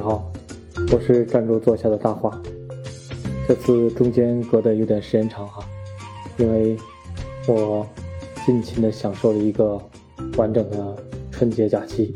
[0.00, 0.32] 你好，
[0.92, 2.32] 我是站住坐下的大华。
[3.46, 5.62] 这次中间隔得有点时间长哈，
[6.38, 6.74] 因为
[7.46, 7.86] 我
[8.46, 9.78] 尽情的享受了一个
[10.38, 10.96] 完整的
[11.30, 12.14] 春节假期。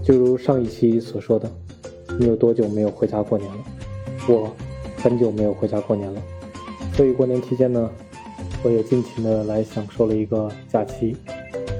[0.00, 1.50] 就如上一期所说的，
[2.20, 3.64] 你有多久没有回家过年了？
[4.28, 4.54] 我
[4.98, 6.22] 很久没有回家过年了，
[6.94, 7.90] 所以过年期间呢，
[8.62, 11.16] 我也尽情的来享受了一个假期，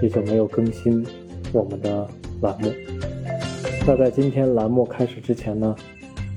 [0.02, 1.06] 也就没有更新
[1.52, 2.08] 我们的
[2.40, 2.72] 栏目。
[3.88, 5.74] 那在今天栏目开始之前呢，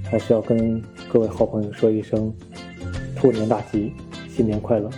[0.09, 2.33] 还是要跟各位好朋友说一声
[3.13, 3.91] 兔年大吉，
[4.29, 4.89] 新年快乐！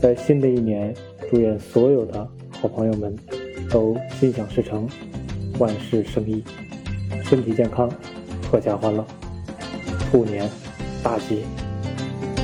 [0.00, 0.94] 在新的一年，
[1.28, 3.16] 祝愿所有的好朋友们
[3.68, 4.88] 都心想事成，
[5.58, 6.44] 万事胜意，
[7.24, 7.90] 身体健康，
[8.48, 9.04] 阖家欢乐，
[10.08, 10.48] 兔年
[11.02, 11.42] 大吉！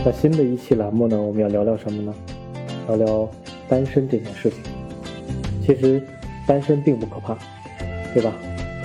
[0.04, 2.12] 那新的一期栏目呢，我们要聊聊什么呢？
[2.88, 3.30] 聊聊
[3.68, 4.58] 单身这件事情。
[5.64, 6.02] 其实，
[6.44, 7.38] 单身并不可怕，
[8.12, 8.32] 对吧？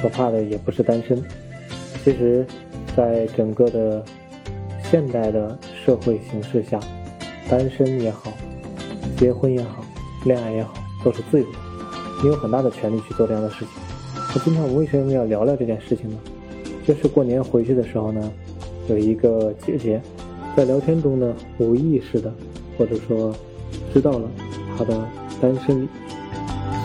[0.01, 1.21] 可怕的也不是单身，
[2.03, 2.45] 其实，
[2.95, 4.03] 在整个的
[4.83, 6.79] 现代的社会形势下，
[7.49, 8.31] 单身也好，
[9.17, 9.83] 结婚也好，
[10.25, 11.57] 恋爱也好，都是自由的，
[12.23, 13.67] 你有很大的权利去做这样的事情。
[14.33, 16.17] 那今天我们为什么要聊聊这件事情呢？
[16.87, 18.31] 就是过年回去的时候呢，
[18.87, 20.01] 有一个姐姐
[20.55, 22.33] 在聊天中呢，无意识的
[22.77, 23.35] 或者说
[23.93, 24.29] 知道了
[24.77, 24.97] 她的
[25.41, 25.87] 单身，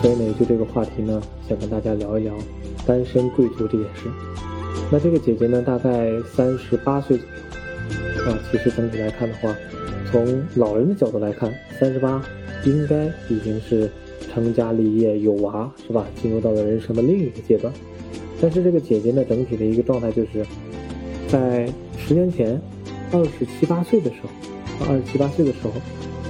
[0.01, 2.33] 所以呢，就这个话题呢，想跟大家聊一聊。
[2.85, 4.09] 单身贵族这件事，
[4.91, 7.25] 那这个姐姐呢，大概三十八岁左
[8.25, 8.39] 右啊。
[8.51, 9.55] 其实整体来看的话，
[10.11, 12.23] 从老人的角度来看，三十八
[12.63, 13.89] 应该已经是
[14.31, 16.05] 成家立业有娃，是吧？
[16.21, 17.73] 进入到了人生的另一个阶段。
[18.39, 20.45] 但是这个姐姐呢，整体的一个状态就是，
[21.27, 22.61] 在十年前，
[23.11, 25.71] 二十七八岁的时候，二十七八岁的时候，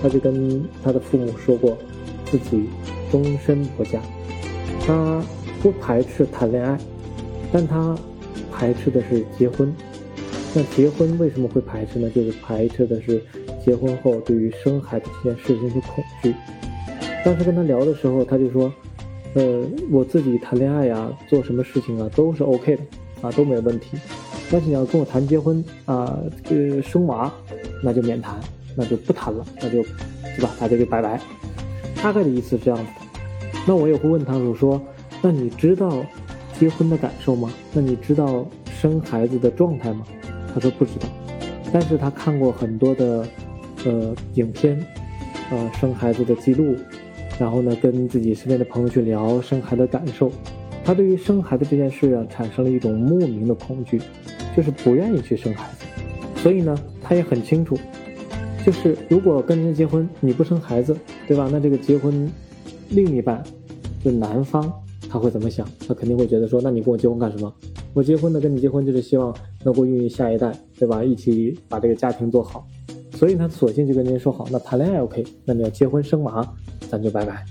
[0.02, 1.78] 她就跟她的父母说过，
[2.26, 2.64] 自己
[3.12, 4.00] 终身不嫁。
[4.88, 5.22] 她。
[5.66, 6.78] 不排斥谈恋爱，
[7.52, 7.98] 但他
[8.52, 9.74] 排斥的是结婚。
[10.54, 12.08] 那结婚为什么会排斥呢？
[12.12, 13.20] 就是排斥的是
[13.66, 16.36] 结婚后对于生孩子这件事情的恐惧。
[17.26, 18.72] 当时跟他聊的时候，他就说
[19.34, 22.84] ：“呃，我自己谈恋爱呀，做什么事情啊都是 OK 的，
[23.24, 23.98] 啊都没问题。
[24.52, 27.34] 但是你要跟我谈结婚啊，呃生娃，
[27.82, 28.40] 那就免谈，
[28.76, 30.56] 那就不谈了，那就，对吧？
[30.60, 31.20] 大家就拜拜。
[32.04, 33.60] 大概的意思是这样子的。
[33.66, 34.80] 那我也会问他，我说。
[35.22, 36.06] 那你知道
[36.60, 37.52] 结婚的感受吗？
[37.74, 38.46] 那你知道
[38.80, 40.06] 生孩子的状态吗？
[40.54, 41.08] 他说不知道，
[41.74, 43.28] 但是他看过很多的
[43.86, 44.80] 呃影片，
[45.52, 46.76] 呃生孩子的记录，
[47.40, 50.32] 然后呢跟自己身边的朋友去聊生孩子的感受，
[50.84, 54.00] 他对于生孩子这件事啊产生了一种莫名的恐惧，
[54.56, 55.86] 就是不愿意去生孩子，
[56.38, 57.78] 所以呢他也很清楚，
[58.66, 60.96] 就是如果跟人家结婚你不生孩子，
[61.28, 61.50] 对吧？
[61.52, 62.32] 那这个结婚
[62.90, 63.44] 另一半
[64.04, 64.72] 就男方。
[65.16, 65.66] 他会怎么想？
[65.88, 67.54] 他肯定会觉得说：“那你跟我结婚干什么？
[67.94, 69.34] 我结婚呢，跟你结婚就是希望
[69.64, 71.02] 能够孕育下一代，对吧？
[71.02, 72.68] 一起把这个家庭做好。”
[73.16, 76.46] 所以他索性就跟您说好：“那谈恋爱 OK，那你要结婚生娃，
[76.90, 77.46] 咱就拜拜。”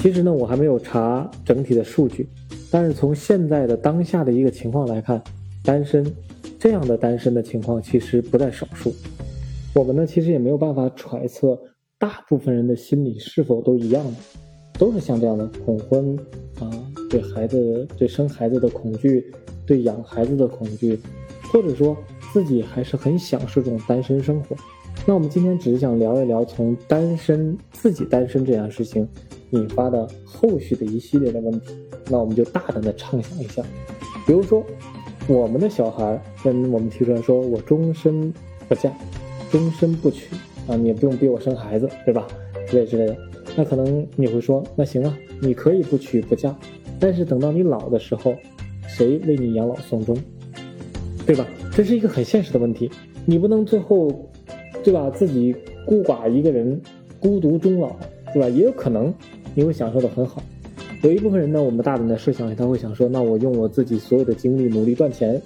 [0.00, 2.28] 其实呢，我还没有查整体的数据，
[2.72, 5.22] 但是从现在的当下的一个情况来看，
[5.62, 6.04] 单身
[6.58, 8.92] 这样的单身的情况其实不在少数。
[9.76, 11.56] 我们呢，其实也没有办法揣测
[12.00, 14.14] 大部分人的心理是否都一样的。
[14.80, 16.18] 都是像这样的恐婚
[16.58, 16.70] 啊，
[17.10, 19.30] 对孩子、对生孩子的恐惧，
[19.66, 20.98] 对养孩子的恐惧，
[21.52, 21.94] 或者说
[22.32, 24.56] 自己还是很享受这种单身生活。
[25.04, 29.06] 那我们今天只是想聊一聊从单身、自己单身这件事情
[29.50, 31.74] 引发的后续的一系列的问题。
[32.08, 33.62] 那我们就大胆的畅想一下，
[34.26, 34.64] 比如说
[35.28, 38.32] 我们的小孩跟我们提出来说：“我终身
[38.66, 38.90] 不嫁，
[39.50, 40.34] 终身不娶
[40.66, 42.26] 啊，你也不用逼我生孩子，对吧？”
[42.66, 43.29] 之类之类的。
[43.56, 46.56] 那可能你会说，那行啊，你可以不娶不嫁，
[46.98, 48.34] 但是等到你老的时候，
[48.86, 50.16] 谁为你养老送终，
[51.26, 51.46] 对吧？
[51.72, 52.90] 这是一个很现实的问题，
[53.26, 54.10] 你不能最后，
[54.82, 55.10] 对吧？
[55.10, 55.54] 自己
[55.86, 56.80] 孤寡一个人，
[57.18, 57.94] 孤独终老，
[58.32, 58.48] 对吧？
[58.48, 59.12] 也有可能
[59.54, 60.42] 你会享受的很好。
[61.02, 65.40] 有一部分人呢，我们大胆的设想，他会想说，那我用我自己所有的精力努力赚钱，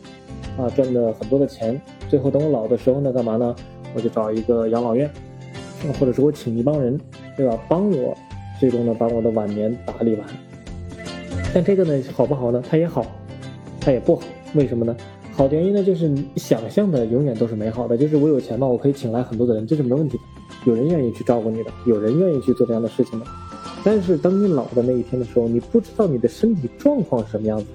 [0.59, 3.55] 啊，赚的很多的钱，最后等我老的时候呢，干嘛呢？
[3.95, 5.09] 我就找一个养老院，
[5.93, 6.99] 或者说我请一帮人。
[7.37, 7.59] 对吧？
[7.69, 8.17] 帮我，
[8.61, 10.25] 最终呢，把我的晚年打理完。
[11.53, 12.63] 但这个呢，好不好呢？
[12.71, 13.05] 它也好，
[13.81, 14.23] 它也不好。
[14.55, 14.97] 为什么呢？
[15.33, 17.97] 好的原因呢，就是你想象的永远都是美好的。
[17.97, 20.23] 就是我有钱嘛，我可以请来很多的人，这是没问题的。
[20.65, 23.27] 有人愿意去照顾你的，有人愿意去做这样的事情的。
[23.83, 27.67] 但是当你老的那一天的时候，你不知道你的身体状况是什么样子，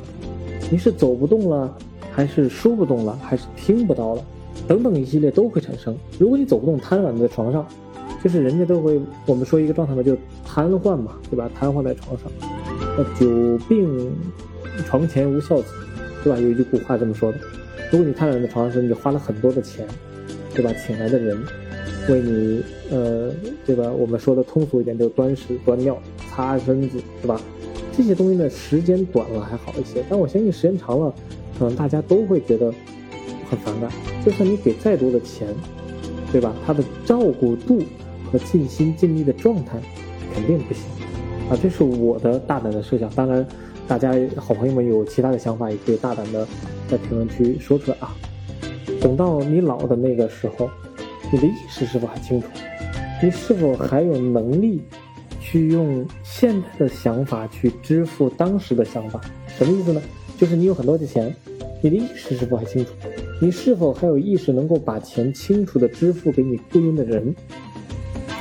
[0.71, 1.77] 你是走不动了，
[2.13, 4.23] 还是说不动了，还是听不到了，
[4.69, 5.93] 等等一系列都会产生。
[6.17, 7.67] 如果你走不动，瘫软在床上。
[8.23, 11.49] 就是人家都会，我们说一个状态嘛，就瘫痪嘛，对吧？
[11.57, 12.31] 瘫痪在床上，
[12.97, 14.11] 那久病
[14.85, 15.67] 床前无孝子，
[16.23, 16.39] 对吧？
[16.39, 17.37] 有一句古话这么说的：
[17.91, 19.87] 如果你瘫痪在床上时，你花了很多的钱，
[20.53, 20.71] 对吧？
[20.85, 21.41] 请来的人
[22.09, 23.31] 为你，呃，
[23.65, 23.89] 对吧？
[23.89, 25.97] 我们说的通俗一点，就是端屎端尿、
[26.29, 27.39] 擦身子，是吧？
[27.95, 31.13] 这些东西呢，时间短了还好一些，但我相信时间长了，
[31.57, 32.73] 可能大家都会觉得
[33.49, 33.89] 很反感。
[34.25, 35.47] 就算你给再多的钱，
[36.31, 36.53] 对吧？
[36.65, 37.81] 他的照顾度
[38.31, 39.79] 和尽心尽力的状态
[40.33, 40.83] 肯定不行
[41.49, 41.57] 啊！
[41.61, 43.09] 这是我的大胆的设想。
[43.11, 43.45] 当然，
[43.87, 46.47] 大家好朋友们有其他的想法，也可以大胆的
[46.87, 48.15] 在评论区说出来啊！
[49.01, 50.69] 等到你老的那个时候，
[51.31, 52.47] 你的意识是否还清楚？
[53.21, 54.81] 你是否还有能力
[55.41, 59.19] 去用现在的想法去支付当时的想法？
[59.57, 60.01] 什么意思呢？
[60.37, 61.35] 就是你有很多的钱，
[61.81, 62.91] 你的意识是否还清楚？
[63.41, 67.33] 你是否还有意识能够把钱清楚的支付给你雇佣的人？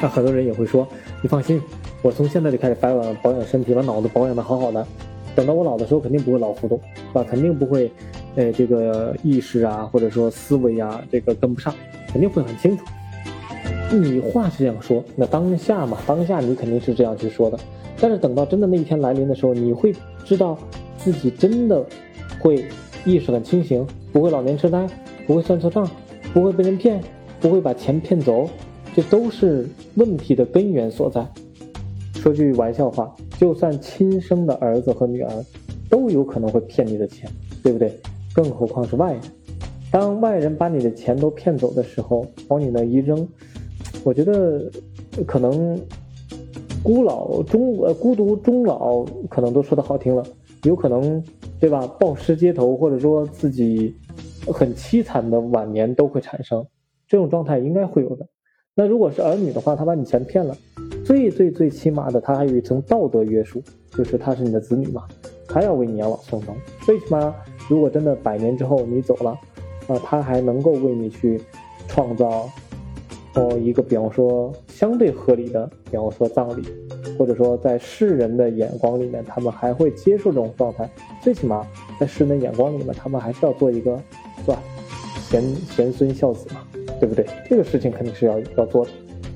[0.01, 0.87] 那很多人也会说
[1.23, 1.61] ：“你放心，
[2.03, 4.87] 我从现在就开始保养保养身体，把脑子保养的好好的，
[5.35, 7.25] 等到我老的时候肯定不会老糊涂，是吧？
[7.29, 7.91] 肯定不会，
[8.37, 11.75] 呃，这个意识啊，或者说思维啊，这个跟不上，
[12.13, 12.85] 肯定会很清楚。”
[13.91, 17.59] 你话是这样说，那当下嘛，当下你肯定是这样去说的，
[17.99, 20.59] 但是等到真的那一天来临的时候，你会知道
[20.99, 21.83] 自己真的
[22.39, 22.67] 会
[23.05, 23.87] 意识很清醒。
[24.13, 24.87] 不会老年痴呆，
[25.27, 25.89] 不会算错账，
[26.33, 27.01] 不会被人骗，
[27.41, 28.49] 不会把钱骗走，
[28.99, 29.65] 这都是
[29.95, 31.25] 问题的根源所在。
[32.15, 35.31] 说句玩笑话，就算亲生的儿子和女儿，
[35.89, 37.31] 都有可能会骗你的钱，
[37.63, 37.97] 对不对？
[38.35, 39.23] 更何况是外人。
[39.93, 43.25] 当外人把你的钱都骗走的时候，往你那一扔，
[44.03, 44.69] 我觉得
[45.25, 45.81] 可能
[46.83, 50.25] 孤老终呃孤独终老，可能都说的好听了，
[50.65, 51.23] 有可能。
[51.61, 51.87] 对吧？
[52.01, 53.95] 暴尸街头，或者说自己
[54.47, 56.67] 很凄惨的晚年都会产生
[57.07, 58.27] 这种状态，应该会有的。
[58.79, 60.57] 那如果是儿女的话，他把你钱骗了，
[61.05, 63.61] 最最最起码的，他还有一层道德约束，
[63.91, 65.03] 就是他是你的子女嘛，
[65.49, 66.55] 他要为你养老送终。
[66.83, 67.35] 最起码，
[67.69, 69.31] 如果真的百年之后你走了，
[69.89, 71.41] 啊，他还能够为你去
[71.89, 72.49] 创造。
[73.35, 76.63] 哦，一个比方说相对合理的，比方说葬礼，
[77.19, 80.89] 或者说在世人的眼光里面，他们还会接受这种状态。
[81.21, 81.67] 最起码
[81.99, 84.01] 在世人的眼光里面，他们还是要做一个，
[84.45, 84.63] 是吧？
[85.29, 85.43] 贤
[85.77, 86.63] 贤孙孝子嘛，
[86.99, 87.25] 对不对？
[87.49, 88.91] 这个事情肯定是要要做的。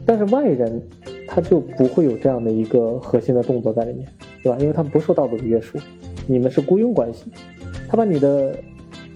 [0.04, 0.82] 但是外人
[1.28, 4.06] 他就不会有这样的一个核心的动作在里面，
[4.42, 4.58] 对吧？
[4.60, 5.78] 因为他不受道德的约束，
[6.26, 7.24] 你们是雇佣关系，
[7.88, 8.54] 他把你的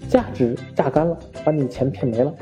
[0.09, 2.33] 价值榨干了，把你钱骗没了。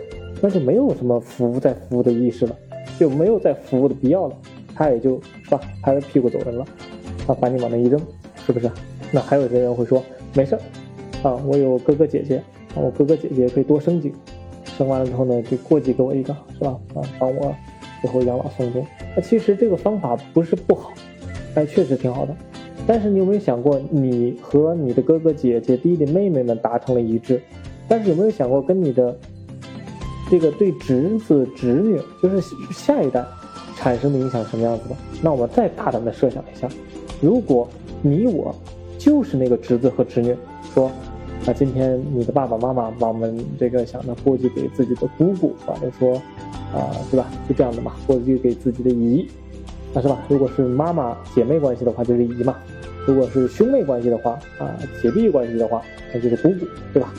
[0.41, 2.55] 那就没有什么服务再服务的意识了，
[2.99, 4.35] 就没有再服务的必要了，
[4.75, 6.65] 他也就是吧，拍着屁股走人了，
[7.25, 7.99] 他把你往那一扔，
[8.45, 8.69] 是不是？
[9.11, 10.03] 那还有些人会说，
[10.33, 10.61] 没事儿，
[11.27, 12.37] 啊，我有哥哥姐姐，
[12.75, 14.15] 啊，我哥哥姐姐可以多生几个，
[14.77, 16.77] 生完了之后呢，就过继给我一个，是吧？
[16.94, 17.56] 啊，帮我
[18.01, 18.86] 最后养老送终。
[19.16, 20.92] 那其实这个方法不是不好，
[21.56, 22.36] 哎，确实挺好的。
[22.88, 27.42] 但是你有没有想过，你和你的哥哥姐姐、弟弟妹妹们达成了一致，
[27.88, 29.16] 但是有没有想过跟你的？
[30.27, 32.42] 这个对侄子侄女，就是
[32.72, 33.24] 下一代
[33.75, 34.95] 产生的影响什么样子的？
[35.22, 36.68] 那我们再大胆的设想一下，
[37.22, 37.69] 如果
[38.01, 38.54] 你我
[38.98, 40.36] 就是那个侄子和侄女，
[40.74, 40.92] 说，
[41.43, 46.15] 那，今天你的爸爸妈妈把我们这个想着过继给自己的姑姑，或者说，
[46.71, 47.27] 啊，对吧？
[47.49, 49.27] 就这样的嘛，过继给自己的姨，
[49.93, 50.23] 啊，是吧？
[50.29, 52.53] 如果是妈妈姐妹关系的话，就是姨嘛；
[53.07, 55.81] 如果是兄妹关系的话，啊，姐弟关系的话，
[56.13, 57.13] 那就是姑姑，对吧？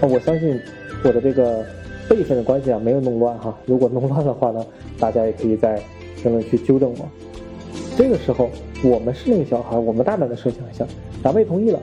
[0.00, 0.60] 那我相信
[1.02, 1.64] 我的这个。
[2.08, 3.54] 辈分的关系啊，没有弄乱哈。
[3.66, 4.64] 如果弄乱的话呢，
[4.98, 5.78] 大家也可以在
[6.16, 7.06] 评论区纠正我。
[7.98, 8.48] 这个时候，
[8.82, 10.86] 我们是那个小孩，我们大胆的设想一下，
[11.22, 11.78] 长辈同意了，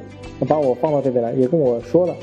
[0.48, 2.16] 把我放到这边来，也跟我说了。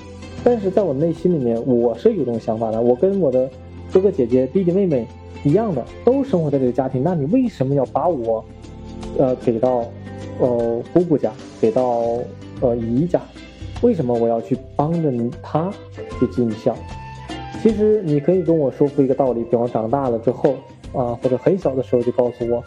[0.44, 2.80] 但是在我内心里面，我是有这种想法的。
[2.80, 3.48] 我跟我的
[3.92, 5.06] 哥哥姐姐、弟弟妹妹
[5.44, 7.02] 一样的，都生活在这个家庭。
[7.02, 8.44] 那你为什么要把我，
[9.18, 9.84] 呃，给到，
[10.40, 12.02] 呃，姑姑家，给到，
[12.60, 13.20] 呃，姨家？
[13.82, 15.72] 为什么我要去帮着他
[16.18, 16.76] 去尽孝？
[17.62, 20.54] 其实你可以跟我说服一个道理，比方长大了之后
[20.92, 22.62] 啊，或者很小的时候就告诉我，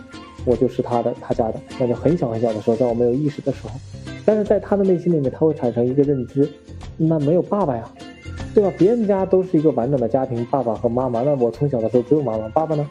[0.46, 3.72] 我就是他的，他家的，那就很小很小的时候，在我没有意识的时候。
[4.26, 6.50] 但是在他的内心里面，他会产生一个认知，
[6.98, 7.88] 那没有爸爸呀，
[8.54, 8.74] 对吧？
[8.78, 12.90] 别人家都是一个完整的家庭，爸爸和妈妈，那我从小的时候只有妈妈，爸爸呢？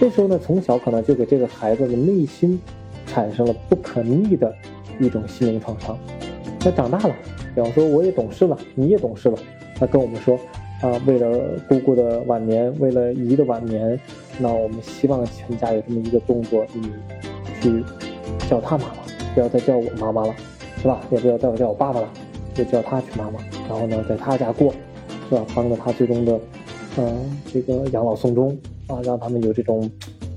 [0.00, 2.60] 这时候呢，从小可能就给这个孩子的内心
[3.06, 4.52] 产生了不可逆的
[4.98, 5.96] 一种心灵创伤。
[6.64, 7.14] 那长大了，
[7.54, 9.38] 比方说我也懂事了，你也懂事了，
[9.80, 10.38] 那跟我们说。
[10.82, 13.98] 啊，为了姑姑的晚年，为了姨的晚年，
[14.38, 16.92] 那我们希望全家有这么一个动作，你
[17.62, 17.82] 去
[18.46, 18.96] 叫他妈妈，
[19.34, 20.34] 不要再叫我妈妈了，
[20.86, 21.00] 是吧？
[21.10, 22.08] 也不要再叫我爸爸了，
[22.54, 23.40] 就叫他去妈妈。
[23.68, 24.72] 然后呢，在他家过，
[25.28, 25.44] 是吧？
[25.52, 26.38] 帮着他最终的，
[26.96, 29.90] 嗯，这个养老送终啊，让他们有这种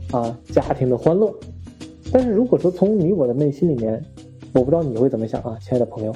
[0.09, 1.31] 啊家庭的欢乐。
[2.11, 4.03] 但是如果说从你我的内心里面，
[4.51, 6.11] 我不知道你会怎么想啊，亲爱的朋友，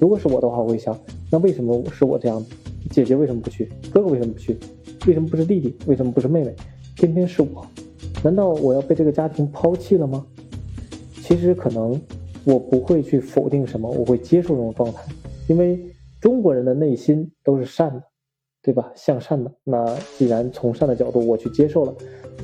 [0.00, 0.98] 如果是我的话，我会想，
[1.30, 2.44] 那为什么是我这样？
[2.90, 3.70] 姐姐为什么不去？
[3.92, 4.58] 哥哥为什么不去？
[5.06, 5.76] 为什么不是弟弟？
[5.86, 6.52] 为什么不是妹妹？
[6.96, 7.64] 偏偏是我？
[8.24, 10.26] 难道我要被这个家庭抛弃了吗？
[11.22, 12.00] 其实可能
[12.46, 15.02] 我不会去否定什么，我会接受这种状态，
[15.48, 15.78] 因为
[16.20, 18.02] 中国人的内心都是善的，
[18.62, 18.92] 对吧？
[18.94, 19.52] 向善的。
[19.64, 19.84] 那
[20.16, 21.92] 既然从善的角度我去接受了，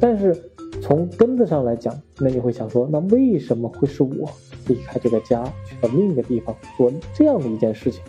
[0.01, 0.37] 但是
[0.83, 4.29] 从根子上来讲，那你会想说，那为什么会是我
[4.67, 8.03] 离开这个家，去到另一个地方做这样的一件事情？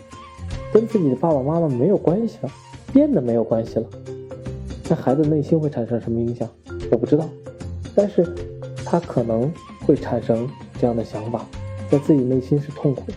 [0.72, 2.50] 跟自己的爸爸妈妈没有关系了，
[2.92, 3.88] 变得没有关系了，
[4.90, 6.48] 那孩子内心会产生什么影响？
[6.90, 7.28] 我不知道，
[7.94, 8.26] 但是
[8.84, 9.48] 他可能
[9.86, 10.48] 会产生
[10.80, 11.46] 这样的想法，
[11.90, 13.14] 在自己内心是痛苦的，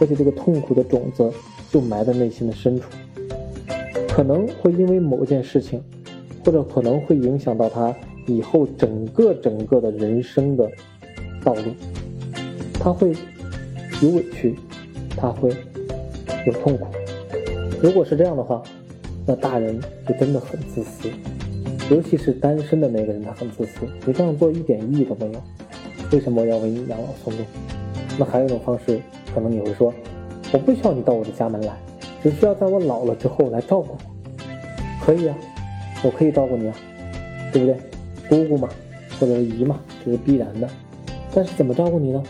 [0.00, 1.30] 而且这个痛苦的种子
[1.70, 2.86] 就埋在内心的深处，
[4.08, 5.82] 可能会因为某件事情，
[6.44, 7.94] 或者可能会影响到他
[8.26, 10.70] 以后整个整个的人生的
[11.44, 11.62] 道路，
[12.74, 13.12] 他会
[14.02, 14.54] 有委屈，
[15.16, 15.50] 他会。
[16.46, 16.86] 有痛苦，
[17.82, 18.62] 如果是这样的话，
[19.26, 21.10] 那大人就真的很自私，
[21.90, 23.86] 尤其是单身的那个人，他很自私。
[24.06, 25.42] 你这样做一点意义都没有，
[26.12, 27.44] 为什么要为你养老送终？
[28.20, 29.00] 那还有一种方式，
[29.34, 29.90] 可能你会说，
[30.52, 31.74] 我不需要你到我的家门来，
[32.22, 33.98] 只需要在我老了之后来照顾我，
[35.02, 35.34] 可以啊，
[36.04, 36.74] 我可以照顾你啊，
[37.50, 37.80] 对不对？
[38.28, 38.68] 姑姑嘛，
[39.18, 40.68] 或者是姨嘛，这是必然的。
[41.34, 42.22] 但是怎么照顾你呢？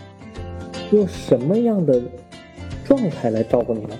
[0.91, 2.01] 用什么样的？
[2.85, 3.95] 状态来照顾你呢，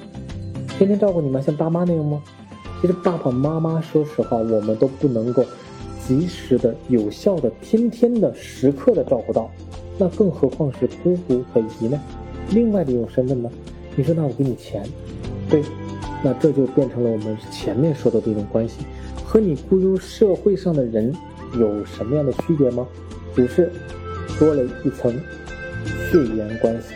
[0.78, 2.24] 天天照顾你吗，像爸妈那样吗？
[2.80, 5.46] 其实爸爸妈妈，说实话，我们都不能够
[6.08, 9.50] 及时的、有效的、天天的、时刻的照顾到，
[10.01, 12.01] 那更何况是姑姑和姨呢？
[12.50, 13.48] 另外的一种身份呢？
[13.96, 14.84] 你说那我给你钱，
[15.48, 15.62] 对，
[16.24, 18.77] 那这就变成了我们前面说的这种关系，
[19.24, 21.13] 和你雇佣社会上的人
[21.53, 22.88] 有什么样的区别吗？
[23.36, 23.72] 只是
[24.39, 25.13] 多了一层
[26.10, 26.96] 血缘关系。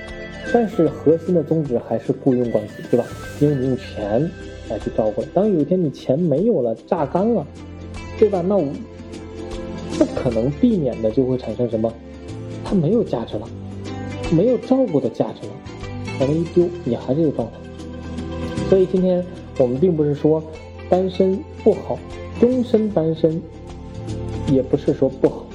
[0.51, 3.05] 但是核心的宗旨还是雇佣关系，对吧？
[3.39, 4.27] 因为你用钱
[4.67, 5.21] 来去照顾。
[5.31, 7.45] 当有一天你钱没有了，榨干了，
[8.17, 8.43] 对吧？
[8.47, 8.65] 那我
[9.99, 11.93] 不可能避免的就会产生什么？
[12.65, 13.47] 它没有价值了，
[14.31, 15.53] 没有照顾的价值了，
[16.17, 17.53] 可能一丢你还是这状态。
[18.67, 19.23] 所以今天
[19.59, 20.43] 我们并不是说
[20.89, 21.99] 单身不好，
[22.39, 23.39] 终身单身
[24.51, 25.45] 也不是说不好，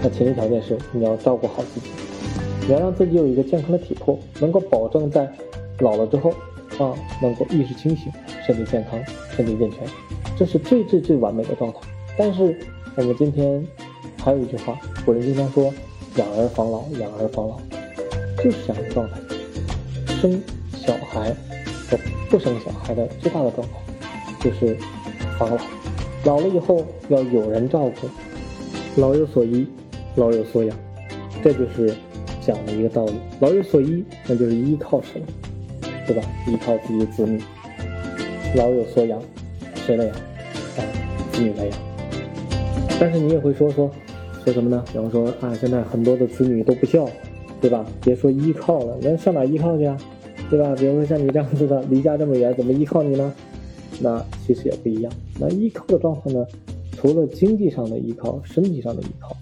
[0.00, 1.86] 那前提条件是你要照顾好自己。
[2.68, 5.28] 你要让自己有一个健康的体魄，能够保证在
[5.80, 6.30] 老了之后
[6.78, 8.12] 啊，能够意识清醒、
[8.46, 9.02] 身体健康、
[9.36, 9.80] 身体健全，
[10.38, 11.80] 这是最最最完美的状态。
[12.16, 12.56] 但是
[12.94, 13.66] 我们今天
[14.16, 15.74] 还有一句话，古人经常说
[16.16, 17.60] “养儿防老，养儿防老”，
[18.42, 19.18] 就是这样的状态。
[20.20, 20.40] 生
[20.74, 21.34] 小孩
[21.88, 21.98] 和
[22.30, 23.74] 不生小孩的最大的状态
[24.40, 24.76] 就是
[25.38, 25.58] 防老，
[26.24, 28.08] 老了以后要有人照顾，
[29.00, 29.66] 老有所依，
[30.16, 30.76] 老有所养，
[31.42, 31.94] 这就是。
[32.44, 35.22] 讲的一个道理，老有所依，那就是依靠谁，
[36.08, 36.22] 对吧？
[36.48, 37.40] 依靠自己的子女。
[38.56, 39.22] 老有所养，
[39.86, 40.12] 谁来养？
[40.12, 40.82] 啊，
[41.30, 41.78] 子女来养。
[42.98, 43.88] 但是你也会说说
[44.44, 44.84] 说什么呢？
[44.92, 47.08] 比方说啊，现在很多的子女都不孝，
[47.60, 47.86] 对吧？
[48.02, 49.96] 别说依靠了，那上哪依靠去啊？
[50.50, 50.74] 对吧？
[50.76, 53.32] 比如说像你这样子的，离家这么远，怎么依靠你呢？
[54.00, 55.12] 那其实也不一样。
[55.38, 56.44] 那依靠的状态呢，
[56.96, 59.36] 除了经济上的依靠、身体上的依靠，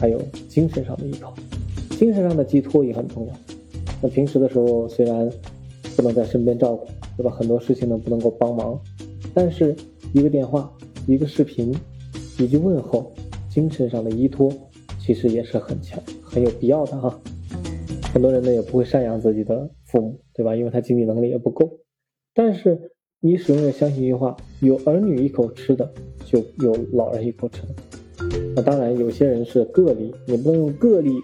[0.00, 1.34] 还有精神上的依靠。
[1.98, 3.32] 精神上的寄托也很重要。
[4.00, 5.28] 那平时的时候虽然
[5.96, 7.30] 不能在身边照顾，对吧？
[7.30, 8.78] 很多事情呢不能够帮忙，
[9.32, 9.74] 但是
[10.12, 10.70] 一个电话、
[11.06, 11.74] 一个视频、
[12.38, 13.12] 一句问候，
[13.54, 14.52] 精神上的依托
[14.98, 17.20] 其实也是很强、很有必要的哈。
[18.12, 20.56] 很多人呢也不会赡养自己的父母，对吧？
[20.56, 21.78] 因为他经济能力也不够。
[22.34, 25.88] 但是你始终要相信一句话：有儿女一口吃的，
[26.24, 27.74] 就有老人一口吃的。
[28.56, 31.20] 那当然，有些人是个例，你不能用个例。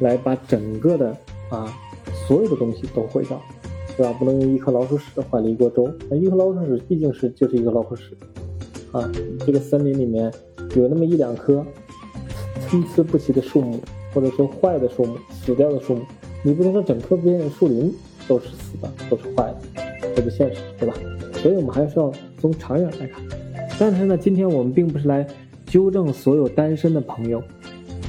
[0.00, 1.08] 来把整个的
[1.50, 1.76] 啊
[2.28, 3.42] 所有的东西都毁掉，
[3.96, 4.12] 对吧？
[4.12, 5.92] 不能用一颗老鼠屎换了一锅粥。
[6.08, 8.16] 那一颗老鼠屎毕竟是就是一个老鼠屎，
[8.92, 9.10] 啊，
[9.44, 10.32] 这个森林里面
[10.74, 11.64] 有那么一两棵
[12.60, 13.80] 参差不齐的树木，
[14.12, 16.02] 或者说坏的树木、死掉的树木，
[16.42, 17.92] 你不能说整棵边树林
[18.26, 20.94] 都是死的，都是坏的，这不现实，对吧？
[21.34, 23.22] 所以我们还是要从长远来看。
[23.78, 25.26] 但是呢，今天我们并不是来
[25.66, 27.42] 纠正所有单身的朋友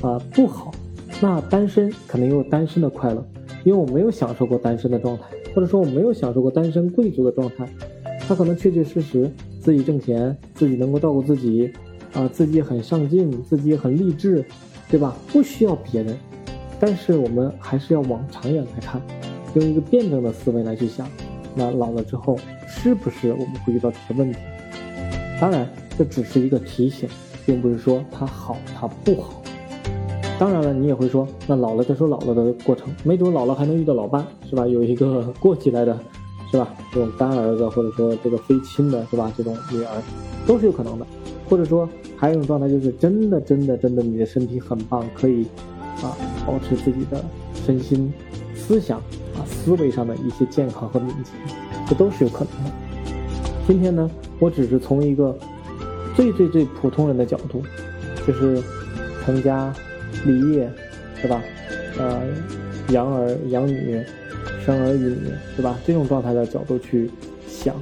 [0.01, 0.73] 啊不好。
[1.21, 3.25] 那单身肯定有单身的快乐，
[3.65, 5.23] 因为我没有享受过单身的状态，
[5.53, 7.67] 或者说我没有享受过单身贵族的状态。
[8.27, 11.71] 他可能确确实实自己挣钱，自己能够照顾自己，
[12.13, 14.43] 啊，自己很上进，自己很励志，
[14.89, 15.15] 对吧？
[15.31, 16.17] 不需要别人。
[16.79, 19.01] 但是我们还是要往长远来看，
[19.53, 21.07] 用一个辩证的思维来去想，
[21.53, 24.39] 那老了之后是不是我们会遇到这些问题？
[25.41, 27.09] 当然，这只是一个提醒，
[27.45, 29.41] 并不是说它好它不好。
[30.39, 34.65] 当然了，你也会说，那老了再说老了的过程，没准老了还能遇到老伴，是吧？
[34.65, 35.99] 有一个 过继来的
[36.49, 36.73] 是吧？
[36.93, 39.33] 这种干儿子或者说这个非亲的，是吧？
[39.37, 40.01] 这种女儿
[40.47, 41.05] 都是有可能的，
[41.49, 45.45] 或者说还有一种状态就是真的真的真的你的身体很棒，可以
[46.03, 46.15] 啊
[46.45, 47.23] 保持自己的
[47.65, 48.13] 身心
[48.55, 48.99] 思想
[49.35, 51.31] 啊思维上的一些健康和敏捷，
[51.89, 52.71] 这都是有可能的。
[53.67, 55.37] 今天呢，我只是从一个
[56.15, 57.63] 最最最普通人的角度，
[58.27, 58.61] 就是
[59.25, 59.73] 成家
[60.25, 60.71] 立业，
[61.21, 61.41] 是吧？
[61.97, 62.21] 呃，
[62.89, 64.03] 养儿养女。
[64.65, 65.79] 生儿育女，对吧？
[65.85, 67.09] 这种状态的角度去
[67.47, 67.73] 想，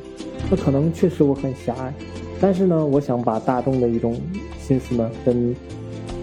[0.49, 1.93] 那可能确实我很狭隘，
[2.39, 4.19] 但是呢，我想把大众的一种
[4.59, 5.55] 心思呢，跟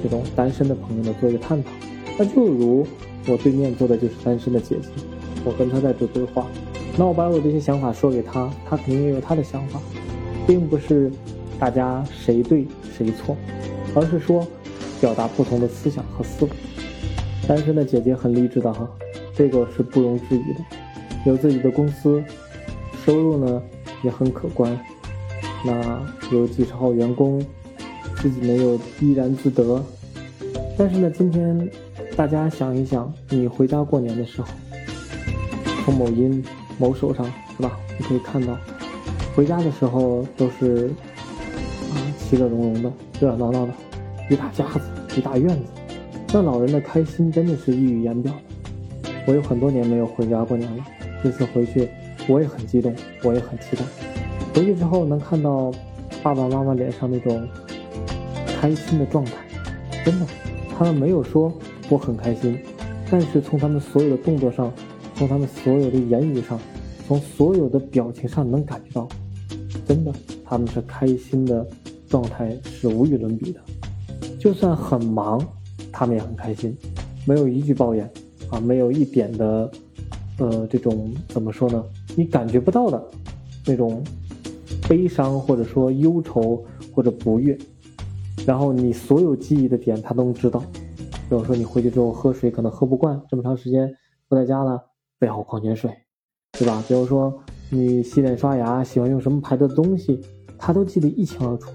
[0.02, 1.70] 这种单身的朋友呢做一个探讨。
[2.18, 2.86] 那就如
[3.26, 4.88] 我对面坐的就是单身的姐姐，
[5.44, 6.46] 我跟她在做对话，
[6.96, 9.80] 那我把我这些想法说给她，她肯定也有她的想法，
[10.46, 11.10] 并不是
[11.58, 12.66] 大家谁对
[12.96, 13.36] 谁错，
[13.94, 14.46] 而是说
[15.00, 16.50] 表达不同的思想和思维。
[17.48, 18.88] 单身的姐姐很励志的哈。
[19.36, 20.60] 这个是不容置疑的，
[21.26, 22.22] 有自己的公司，
[23.04, 23.60] 收入呢
[24.04, 24.78] 也很可观，
[25.64, 27.44] 那有几十号员工，
[28.16, 29.82] 自己没有怡然自得。
[30.76, 31.70] 但是呢，今天
[32.16, 34.48] 大家想一想，你回家过年的时候，
[35.84, 36.44] 从某音、
[36.78, 37.24] 某手上
[37.56, 37.78] 是吧？
[37.96, 38.56] 你可以看到，
[39.34, 40.90] 回家的时候都是
[41.94, 43.72] 啊，其乐融融的，热热闹闹的，
[44.28, 44.80] 一大家子，
[45.16, 45.64] 一大院子，
[46.32, 48.32] 那老人的开心真的是溢于言表。
[49.26, 50.84] 我有很多年没有回家过年了，
[51.22, 51.88] 这次回去
[52.28, 53.84] 我也很激动，我也很期待。
[54.54, 55.72] 回去之后能看到
[56.22, 57.44] 爸爸妈妈脸上那种
[58.46, 59.32] 开心的状态，
[60.04, 60.26] 真的，
[60.78, 61.52] 他们没有说
[61.88, 62.56] 我很开心，
[63.10, 64.72] 但是从他们所有的动作上，
[65.16, 66.58] 从他们所有的言语上，
[67.08, 69.08] 从所有的表情上能感觉到，
[69.86, 70.12] 真的
[70.44, 71.66] 他们是开心的
[72.08, 73.60] 状态是无与伦比的。
[74.38, 75.44] 就算很忙，
[75.90, 76.76] 他们也很开心，
[77.26, 78.08] 没有一句抱怨。
[78.50, 79.68] 啊，没有一点的，
[80.38, 81.82] 呃，这种怎么说呢？
[82.14, 83.02] 你感觉不到的
[83.66, 84.04] 那种
[84.88, 87.56] 悲伤，或者说忧愁，或者不悦，
[88.46, 90.62] 然后你所有记忆的点，他都知道。
[91.28, 93.90] 比如说你回去之后喝水可能喝不惯，这么长时间
[94.28, 94.80] 不在家了，
[95.18, 95.90] 备好矿泉水，
[96.52, 96.84] 对吧？
[96.86, 97.34] 比如说
[97.70, 100.20] 你洗脸刷牙喜欢用什么牌子的东西，
[100.58, 101.70] 他都记得一清二楚。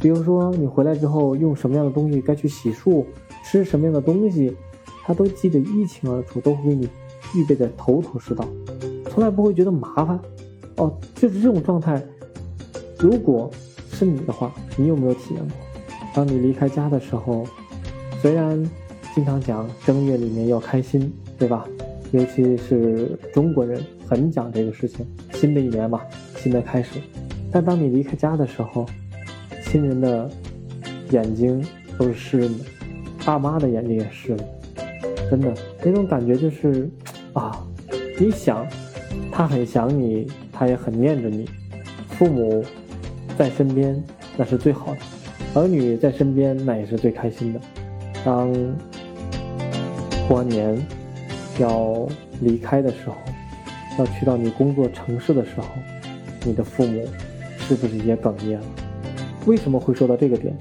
[0.00, 3.04] 比如说你回来之后用什么样的东西该去洗漱，
[3.44, 4.56] 吃什么样的东西。
[5.02, 6.88] 他都记得一清二楚，都会给你
[7.34, 8.46] 预备的头头是道，
[9.10, 10.20] 从来不会觉得麻烦。
[10.76, 12.00] 哦，就是这种状态。
[13.00, 13.50] 如果
[13.92, 15.56] 是你的话，你有没有体验过？
[16.14, 17.46] 当你离开家的时候，
[18.20, 18.62] 虽然
[19.14, 21.66] 经常讲正月里面要开心，对吧？
[22.12, 26.02] 尤其是中国人很讲这个事情，新的一年嘛，
[26.36, 27.00] 新的开始。
[27.50, 28.84] 但当你离开家的时候，
[29.64, 30.30] 亲人的
[31.10, 31.64] 眼睛
[31.96, 32.64] 都是湿润的，
[33.24, 34.44] 爸妈的眼睛也湿了。
[35.30, 36.90] 真的那种感觉就是，
[37.32, 37.64] 啊，
[38.18, 38.66] 你想，
[39.32, 41.48] 他很想你，他也很念着你。
[42.08, 42.62] 父母
[43.40, 43.98] 在身边
[44.36, 45.00] 那是最好的，
[45.58, 47.60] 儿女在身边那也是最开心的。
[48.22, 48.52] 当
[50.28, 50.86] 过完年
[51.58, 52.06] 要
[52.42, 53.16] 离开的时候，
[53.98, 55.64] 要去到你工作城市的时候，
[56.44, 57.08] 你的父母
[57.60, 58.66] 是不是也哽咽了？
[59.46, 60.54] 为什么会说到这个点？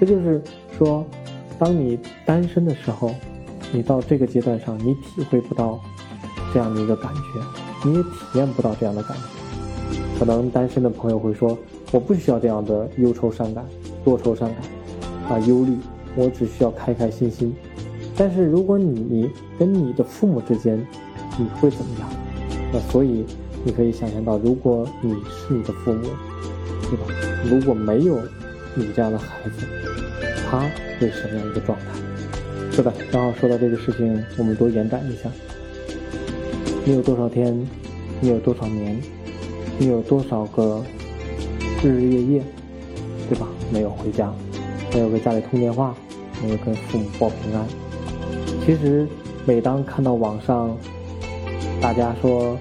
[0.00, 0.42] 这就是
[0.76, 1.06] 说，
[1.56, 3.14] 当你单身的时候。
[3.72, 5.80] 你到这个阶段上，你体会不到
[6.52, 9.33] 这样的一个感觉，你也体验不到这样的感觉。
[10.18, 11.56] 可能单身的朋友会说
[11.92, 13.64] ：“我不需要这样的忧愁伤感、
[14.04, 14.58] 多愁善感
[15.28, 15.76] 啊，忧虑，
[16.14, 17.54] 我只需要开开心心。”
[18.16, 20.78] 但是如果你跟你的父母之间，
[21.36, 22.08] 你会怎么样？
[22.72, 23.24] 那所以
[23.64, 26.02] 你可以想象到，如果你是你的父母，
[26.82, 27.04] 对吧？
[27.44, 28.18] 如果没有
[28.74, 29.66] 你这样的孩子，
[30.48, 30.60] 他
[31.00, 31.86] 会什么样一个状态？
[32.70, 35.28] 是的，刚好说到这个事情，我们多延展一下。
[36.84, 37.66] 你有多少天？
[38.20, 39.00] 你有多少年？
[39.78, 40.82] 你有多少个
[41.82, 42.42] 日日夜夜，
[43.28, 43.46] 对吧？
[43.72, 44.32] 没有回家，
[44.92, 45.94] 没有给家里通电话，
[46.42, 47.66] 没有跟父母报平安。
[48.64, 49.06] 其实，
[49.44, 50.76] 每当看到网上
[51.80, 52.56] 大家说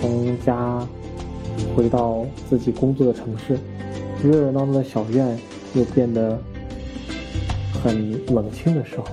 [0.00, 0.86] 从家
[1.76, 3.58] 回到自己工作的城市，
[4.22, 5.38] 热热闹闹的小院
[5.74, 6.38] 又变得
[7.82, 9.04] 很冷清的时候。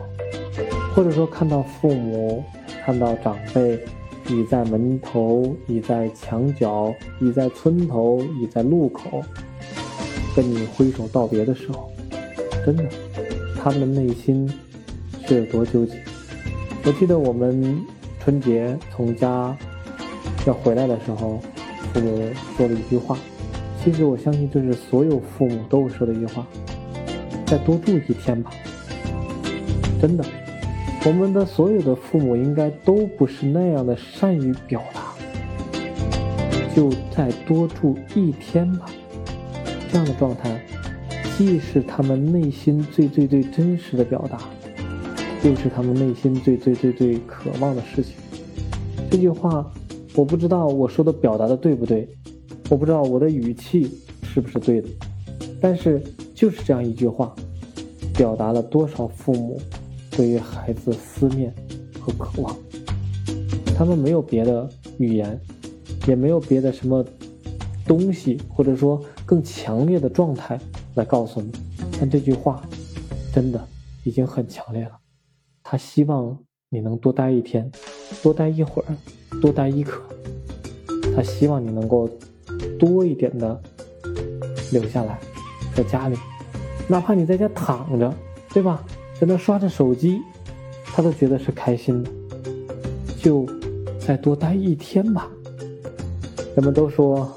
[0.95, 2.43] 或者说，看到父母、
[2.86, 3.79] 看到长辈
[4.29, 9.21] 倚在门头、倚在墙角、倚在村头、倚在路口，
[10.36, 11.91] 跟你挥手道别的时候，
[12.65, 12.83] 真的，
[13.62, 14.51] 他们的内心
[15.27, 16.01] 是有多纠结？
[16.86, 17.79] 我记得我们
[18.19, 19.55] 春节从家
[20.45, 21.39] 要回来的时候，
[21.93, 23.17] 父母说了一句话，
[23.83, 26.47] 其实我相信这是所有父母都说的一句话：
[27.45, 28.51] 再多住一天吧。
[30.01, 30.23] 真的。
[31.06, 35.13] 我们的所有的父母应该都不是那样的善于表达，
[36.74, 38.86] 就再多住一天吧。
[39.92, 40.63] 这样的状态，
[41.38, 44.39] 既是他们内心最最最真实的表达，
[45.44, 48.13] 又是他们内心最最最最渴望的事情。
[49.12, 49.70] 这句话，
[50.16, 52.08] 我不知道我说的表达的对不对，
[52.70, 53.92] 我不知道我的语气
[54.24, 54.88] 是不是对的，
[55.60, 56.02] 但是
[56.34, 57.36] 就是这样一句话，
[58.16, 59.62] 表达了多少父母
[60.15, 61.54] 对于孩子思念
[61.99, 62.56] 和渴望。
[63.76, 65.39] 他们没有别的语言，
[66.08, 67.04] 也没有别的什么
[67.86, 69.04] 东西，或者说。
[69.26, 70.60] 更强烈的状态
[70.95, 71.49] 来告诉你，
[71.97, 72.62] 但这句话
[73.34, 73.67] 真的
[74.04, 74.91] 已经很强烈了。
[75.63, 76.38] 他希望
[76.69, 77.71] 你能多待一天，
[78.21, 80.04] 多待一会儿，多待一刻。
[81.15, 82.08] 他希望你能够
[82.78, 83.60] 多一点的
[84.73, 85.17] 留下来，
[85.73, 86.17] 在家里，
[86.89, 88.13] 哪怕你在家躺着，
[88.54, 88.86] 对吧？
[89.23, 90.21] 在那刷着手机，
[90.83, 92.12] 他都觉得是开心的。
[93.17, 93.47] 就
[93.97, 95.29] 再多待一天吧。
[96.57, 97.31] 人们都说。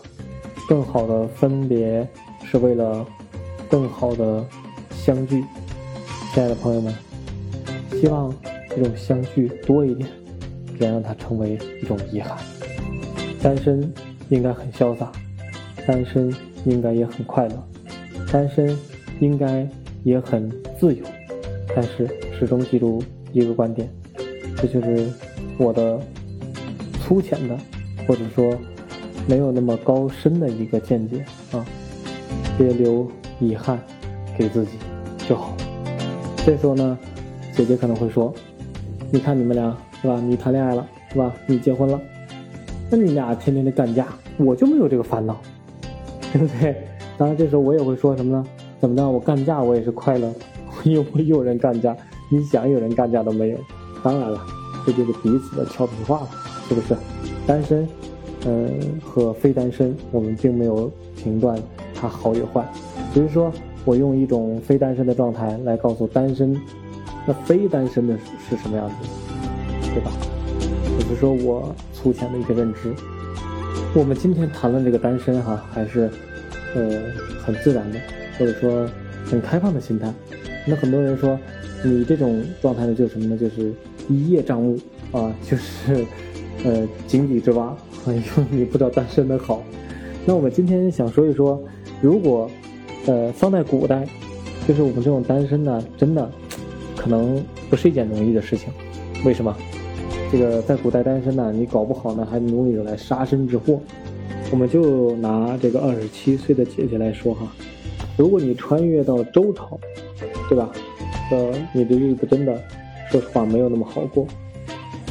[0.69, 2.05] 更好的分别
[2.43, 3.07] 是为了
[3.71, 4.45] 更好的
[4.91, 5.45] 相聚，
[6.35, 6.93] 亲爱的朋友们，
[7.93, 8.35] 希望
[8.69, 10.11] 这种相聚多一点，
[10.77, 12.37] 别让它成为一种遗憾。
[13.41, 13.89] 单身
[14.29, 15.13] 应该很潇洒，
[15.87, 17.69] 单身应该也很快乐，
[18.33, 18.77] 单身
[19.21, 19.65] 应该
[20.03, 21.05] 也很自由。
[21.77, 23.01] 但是始终记住
[23.33, 23.89] 一个观点，
[24.57, 25.09] 这就是
[25.59, 26.01] 我的
[27.03, 27.57] 粗浅的，
[28.09, 28.53] 或者说。
[29.29, 31.67] 没有那么高深的一个见解啊，
[32.57, 33.11] 别留
[33.41, 33.77] 遗憾
[34.39, 34.79] 给自己
[35.29, 35.57] 就好。
[36.45, 36.97] 这时候呢，
[37.53, 38.33] 姐姐可能会说
[39.11, 40.21] ：“你看你们俩是吧？
[40.21, 41.35] 你谈恋爱了是吧？
[41.45, 42.01] 你结婚了，
[42.89, 45.37] 那你俩天天的干架，我就没有这个烦恼，
[46.33, 46.77] 对不对？”
[47.19, 48.47] 当然，这时候我也会说什么呢？
[48.79, 49.11] 怎么着？
[49.11, 50.35] 我干架我也是快乐的，
[50.93, 51.97] 又不有人干架，
[52.31, 53.59] 你想有人干架都没有。
[54.03, 54.41] 当然了，
[54.85, 56.29] 这就是彼此的俏皮话了，
[56.69, 56.97] 是不是？
[57.47, 57.87] 单身。
[58.49, 58.71] 嗯，
[59.03, 61.59] 和非单身，我们并没有评断
[61.97, 62.65] 它好与坏，
[63.13, 63.53] 只是说
[63.85, 66.57] 我用一种非单身的状态来告诉单身，
[67.27, 68.17] 那非单身的
[68.49, 68.95] 是什么样子，
[69.93, 70.13] 对吧？
[71.01, 72.95] 只是说我粗浅的一个认知。
[73.95, 76.09] 我们今天谈论这个单身哈，还是
[76.77, 77.03] 呃
[77.45, 77.99] 很自然的，
[78.39, 78.89] 或者说
[79.25, 80.15] 很开放的心态。
[80.67, 81.39] 那很多人说
[81.85, 83.39] 你这种状态呢，就是什么呢？
[83.39, 83.73] 就是
[84.09, 84.79] 一叶障目
[85.13, 86.05] 啊，就是
[86.65, 87.77] 呃井底之蛙。
[88.07, 89.63] 哎呦，你不知道单身的好。
[90.25, 91.63] 那我们今天想说一说，
[92.01, 92.51] 如果，
[93.07, 94.07] 呃，放在古代，
[94.67, 96.31] 就是我们这种单身呢，真的，
[96.97, 98.69] 可能不是一件容易的事情。
[99.25, 99.57] 为什么？
[100.33, 103.81] 这个在古代单身呢，你搞不好呢，还容易惹来杀身之祸。
[104.51, 107.53] 我们就拿这个二十七岁的姐姐来说哈，
[108.17, 109.79] 如果你穿越到周朝，
[110.49, 110.71] 对吧？
[111.31, 112.61] 呃，你的日子真的，
[113.11, 114.27] 说实话没有那么好过。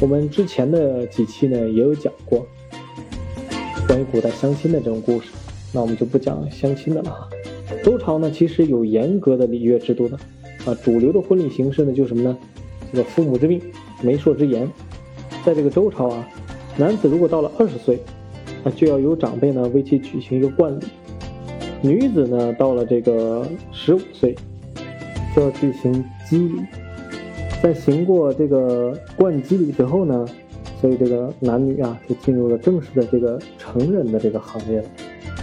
[0.00, 2.46] 我们之前的几期呢，也有讲过。
[3.86, 5.28] 关于古代相亲的这种故事，
[5.72, 7.28] 那我们就不讲相亲的了。
[7.84, 10.16] 周朝呢，其实有严格的礼乐制度的，
[10.64, 12.36] 啊，主流的婚礼形式呢，就是什么呢？
[12.92, 13.60] 这个父母之命，
[14.02, 14.68] 媒妁之言。
[15.44, 16.28] 在这个周朝啊，
[16.76, 18.00] 男子如果到了二十岁，
[18.64, 20.86] 啊，就要由长辈呢为其举行一个冠礼；
[21.82, 24.34] 女子呢，到了这个十五岁，
[25.42, 26.60] 要举行笄礼。
[27.62, 30.26] 在行过这个冠笄礼之后呢？
[30.78, 34.88] 所以这个男女啊，就进入了正式的这个成人的这个行业了。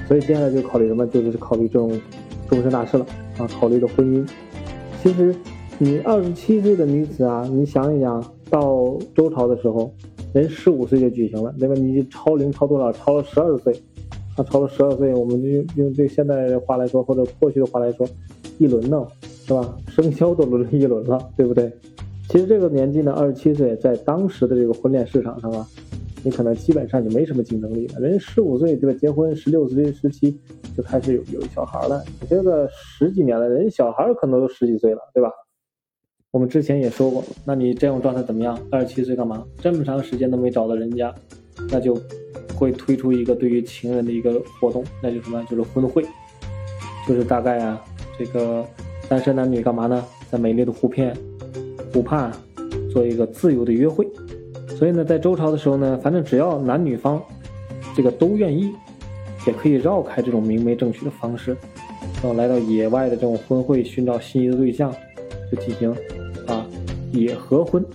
[0.07, 1.07] 所以接下来就考虑什么？
[1.07, 1.99] 就是考虑这种
[2.47, 3.05] 终身大事了
[3.39, 4.27] 啊，考虑的婚姻。
[5.01, 5.35] 其实
[5.79, 9.91] 你二十七岁的女子啊，你想一想，到周朝的时候，
[10.33, 11.73] 人十五岁就举行了，对吧？
[11.73, 12.91] 你超龄超多少？
[12.91, 13.73] 超了十二岁，
[14.35, 18.07] 啊，超了十二岁，我们就用用这现代的话来说，或者过去的话来说，
[18.59, 19.03] 一轮呢，
[19.45, 19.77] 是吧？
[19.87, 21.71] 生肖都轮了一轮了， 对不对？
[22.29, 25.67] 其实这个年纪呢，二十七岁，在当时的这个婚恋市场上啊，
[26.23, 27.99] 你可能基本上就没什么竞争力了。
[27.99, 28.97] 人十五岁对吧？
[28.99, 30.39] 结婚，十六岁、十七
[30.75, 32.01] 就开始有有小孩了。
[32.21, 35.29] 你这个十几年了，人小孩可能都十几岁了，对吧？
[36.31, 38.57] 我们之前也说过，那你这种状态怎么样？
[38.71, 39.43] 二十七岁干嘛？
[39.59, 41.13] 这么长时间都没找到人家，
[41.69, 41.95] 那就
[42.55, 45.45] 会推出一个对于情人的一个活动，那就什么？
[45.49, 46.03] 就是婚会，
[47.07, 47.79] 就是大概啊，
[48.17, 48.65] 这个
[49.09, 50.03] 单身男女干嘛呢？
[50.31, 51.15] 在美丽的湖片。
[51.93, 52.31] 湖畔
[52.91, 54.07] 做一个自由的约会，
[54.75, 57.21] 所以呢，在周朝的时候呢，反正只要男女方
[57.95, 58.73] 这个都愿意，
[59.45, 61.55] 也可以绕开这种明媒正娶的方式，
[62.15, 64.91] 然后来到野外的这种婚会，寻找心仪的对象，
[65.51, 65.95] 就进行
[66.47, 66.65] 啊
[67.11, 67.85] 野合婚。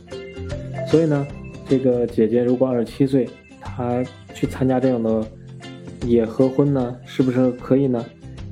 [0.89, 1.27] 所以呢，
[1.69, 3.29] 这个姐姐如果二十七岁，
[3.61, 4.01] 她
[4.33, 5.27] 去参加这样的
[6.07, 8.05] 野合婚呢，是不是可以呢？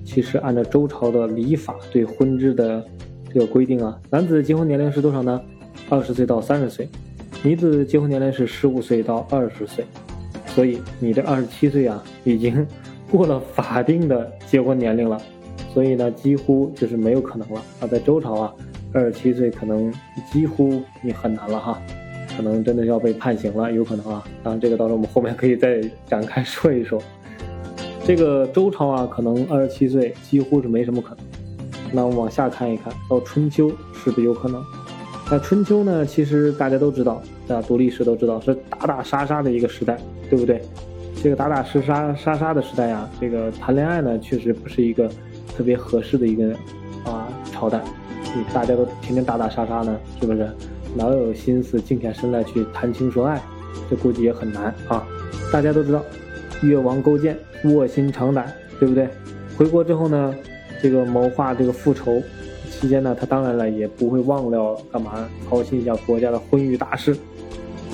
[0.06, 2.82] 其实按照周朝的礼法对婚制的。
[3.34, 5.38] 这个规定啊，男子结婚年龄是多少呢？
[5.90, 6.88] 二十岁到三十岁，
[7.42, 9.84] 女子结婚年龄是十五岁到二十岁。
[10.46, 12.66] 所以你这二十七岁啊，已经
[13.10, 15.20] 过了法定的结婚年龄了，
[15.74, 17.86] 所以呢，几乎就是没有可能了啊。
[17.86, 18.54] 在周朝啊，
[18.90, 19.92] 二十七岁可能
[20.32, 21.82] 几乎你很难了哈，
[22.38, 24.24] 可能真的要被判刑了，有可能啊。
[24.42, 27.02] 当然，这个到时候我们后面可以再展开说一说。
[28.06, 31.24] 这个周朝啊，可能二十七岁几乎是没什么可能。
[31.92, 34.62] 那我们往下看一看，到春秋是不是有可能？
[35.28, 36.06] 那春秋呢？
[36.06, 39.98] 其实大家都知道，啊，读历史都知道是打打杀杀的一个时代，
[40.30, 40.62] 对不对？
[41.20, 45.10] 这个打打杀杀杀杀的时代啊，这个谈恋爱呢，确实不是一个
[45.56, 46.52] 特别合适的一个
[47.04, 47.82] 啊朝代。
[48.36, 50.48] 你大家都天天打打杀杀呢，是不是？
[50.94, 53.42] 哪有心思静下心来去谈情说爱？
[53.90, 55.04] 这估计也很难啊。
[55.52, 56.00] 大家都知道，
[56.62, 59.08] 越王勾践卧薪尝胆，对不对？
[59.56, 60.34] 回国之后呢，
[60.82, 62.22] 这个谋划这个复仇。
[62.68, 67.16] 期间呢，他当然了也不会忘了干嘛操心一下国家的婚育大事，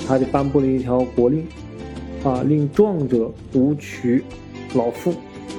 [0.05, 1.45] 他就颁布了一条国令，
[2.23, 4.21] 啊，令壮者无娶
[4.73, 5.13] 老妇，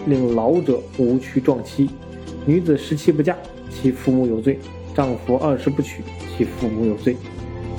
[0.07, 1.89] 令老者无娶壮妻，
[2.45, 3.35] 女子十七不嫁，
[3.71, 4.57] 其父母有罪；
[4.95, 6.03] 丈夫二十不娶，
[6.37, 7.17] 其父母有罪。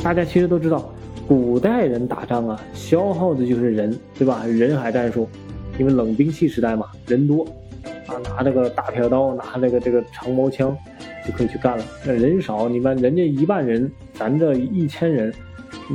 [0.01, 0.91] 大家其实都知道，
[1.27, 4.45] 古代人打仗啊，消耗的就是人，对吧？
[4.45, 5.27] 人海战术，
[5.79, 7.45] 因为冷兵器时代嘛，人多，
[8.07, 10.75] 啊，拿这个大片刀，拿这个这个长矛枪。
[11.25, 11.83] 就可以去干了。
[12.05, 15.33] 那人少，你们人家一万人，咱这一千人，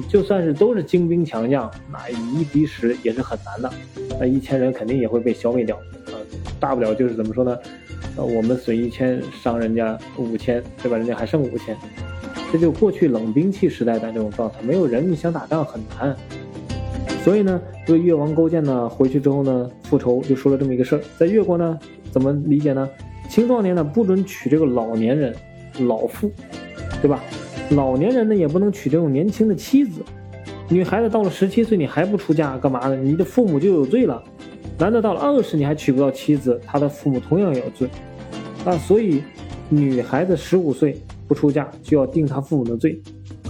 [0.08, 3.70] 就算是都是精兵强将，那以一敌十也是很难的。
[4.18, 5.76] 那一千人肯定也会被消灭掉。
[5.76, 6.18] 啊，
[6.58, 7.56] 大不了就是怎么说呢？
[8.16, 10.96] 呃，我们损一千，伤人家五千，对吧？
[10.96, 11.76] 人家还剩五千。
[12.52, 16.16] 这就过去冷兵器时代的这种状态，没有人，你想打仗很难。
[17.22, 21.78] 所以呢，这个越王勾践呢，回去之后呢，复仇就说了这么一个事儿，在越国呢，
[22.10, 22.88] 怎么理解呢？
[23.28, 25.32] 青壮年呢不准娶这个老年人、
[25.80, 26.32] 老妇，
[27.00, 27.22] 对吧？
[27.70, 30.02] 老年人呢也不能娶这种年轻的妻子。
[30.68, 32.96] 女孩子到了十七岁你还不出嫁，干嘛呢？
[32.96, 34.20] 你的父母就有罪了。
[34.80, 37.86] 男的到了二十你还娶不到妻子，他的父母同样有罪。
[38.64, 39.22] 啊，所以
[39.68, 40.96] 女孩子十五岁
[41.28, 42.98] 不出嫁就要定他父母的罪。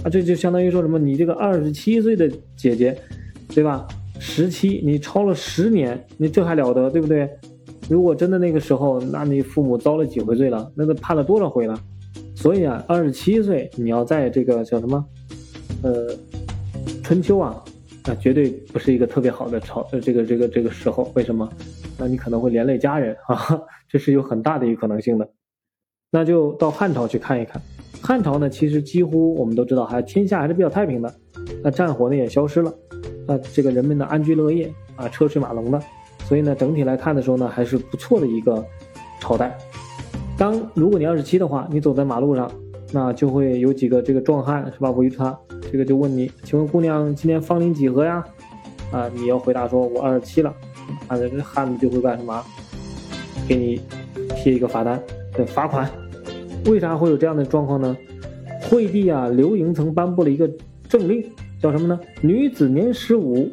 [0.03, 0.99] 啊，这就相当于说什么？
[0.99, 2.97] 你这个二十七岁的姐姐，
[3.47, 3.87] 对吧？
[4.19, 7.29] 十七你超了十年，你这还了得，对不对？
[7.89, 10.69] 如果真的那个时候，那你父母遭了几回罪了？
[10.75, 11.73] 那都判了多少回了？
[12.35, 15.05] 所以啊，二十七岁你要在这个叫什么，
[15.81, 16.13] 呃，
[17.01, 17.63] 春秋啊，
[18.05, 21.47] 那，绝对不是一个特别好的朝，呃，这个这个这个时候，为什么？
[21.99, 25.29] 那你可能会连累家人啊，这是有很大的一个可能性的。
[26.09, 27.61] 那就到汉朝去看一看，
[28.01, 31.13] 汉朝呢，其实几乎我们都知道，还天下还是比较太平的，
[31.63, 32.73] 那战火呢也消失了，
[33.27, 35.79] 那这个人们的安居乐业啊，车水马龙的。
[36.25, 38.65] 所以呢，整体来看的时候呢，还是不错的一个
[39.19, 39.55] 朝代。
[40.37, 42.51] 当如果你二十七的话，你走在马路上，
[42.91, 44.91] 那就会有几个这个壮汉是吧？
[44.91, 45.39] 围着他，
[45.71, 48.23] 这个就问你，请问姑娘今年芳龄几何呀？
[48.91, 50.53] 啊，你要回答说，我二十七了。
[51.07, 52.43] 啊，这汉子就会干什么？
[53.47, 53.81] 给你
[54.35, 55.01] 贴一个罚单，
[55.33, 55.89] 对，罚款。
[56.65, 57.95] 为啥会有这样的状况呢？
[58.69, 60.49] 惠帝啊，刘盈曾颁布了一个
[60.89, 61.23] 政令，
[61.61, 61.99] 叫什么呢？
[62.21, 63.49] 女子年十五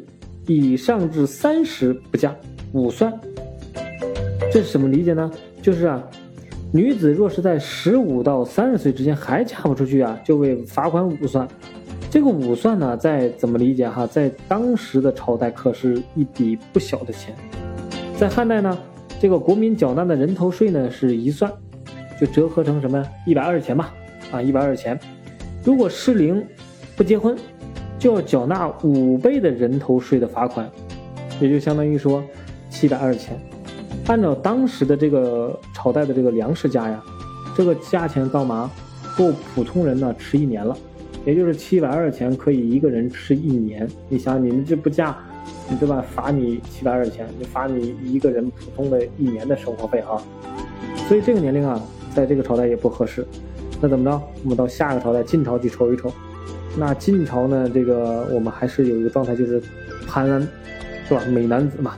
[0.47, 2.35] 以上至三十不嫁。
[2.71, 3.11] 五算，
[4.51, 5.31] 这是什么理解呢？
[5.59, 6.07] 就是啊，
[6.71, 11.47] 女子若是在十五到三十岁之间还嫁不出去啊，就会罚款五算。
[12.11, 14.05] 这个五算呢，在怎么理解哈？
[14.05, 17.35] 在当时的朝代可是一笔不小的钱。
[18.17, 18.77] 在汉代呢，
[19.19, 21.51] 这个国民缴纳的人头税呢是一算，
[22.19, 23.93] 就折合成什么呀一百二十钱吧？
[24.31, 24.99] 啊，一百二十钱。
[25.63, 26.45] 如果适龄
[26.95, 27.35] 不结婚，
[27.97, 30.69] 就要缴纳五倍的人头税的罚款，
[31.41, 32.23] 也就相当于说。
[32.71, 33.35] 七百二十钱，
[34.09, 36.99] 按照当时的这个朝代的这个粮食价呀，
[37.55, 38.69] 这个价钱干嘛
[39.15, 40.75] 够普通人呢吃一年了，
[41.27, 43.87] 也就是七百二钱可以一个人吃一年。
[44.07, 45.15] 你想，你们这不加，
[45.69, 46.03] 你对吧？
[46.15, 50.19] 罚你七百二钱，就罚你一个人普通的一年的生活费啊。
[51.07, 51.79] 所以这个年龄啊，
[52.15, 53.23] 在这个朝代也不合适。
[53.79, 54.19] 那怎么着？
[54.43, 56.11] 我们到下个朝代晋朝去瞅一瞅。
[56.75, 59.61] 那晋朝呢，这个我们还是有一个状态，就是
[60.07, 60.41] 潘安，
[61.07, 61.21] 是吧？
[61.29, 61.95] 美男子嘛。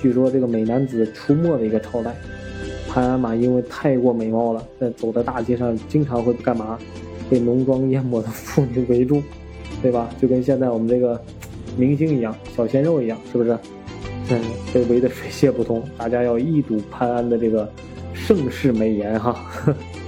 [0.00, 2.14] 据说这个美男子出没的一个朝代，
[2.88, 6.78] 潘安嘛，因为太过美貌了，在走在大街上经常会干嘛？
[7.28, 9.22] 被浓妆艳抹的妇女围住，
[9.82, 10.08] 对吧？
[10.20, 11.20] 就跟现在我们这个
[11.76, 13.58] 明星一样，小鲜肉一样，是不是？
[14.30, 14.40] 嗯，
[14.72, 17.68] 被围得水泄不通，大家要一睹潘安的这个
[18.14, 19.36] 盛世美颜哈。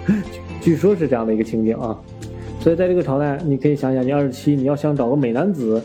[0.61, 1.99] 据说是这样的一个情景啊，
[2.61, 5.83] 所以在这个朝代，你可以想想，你二十七，你要想找个美男子。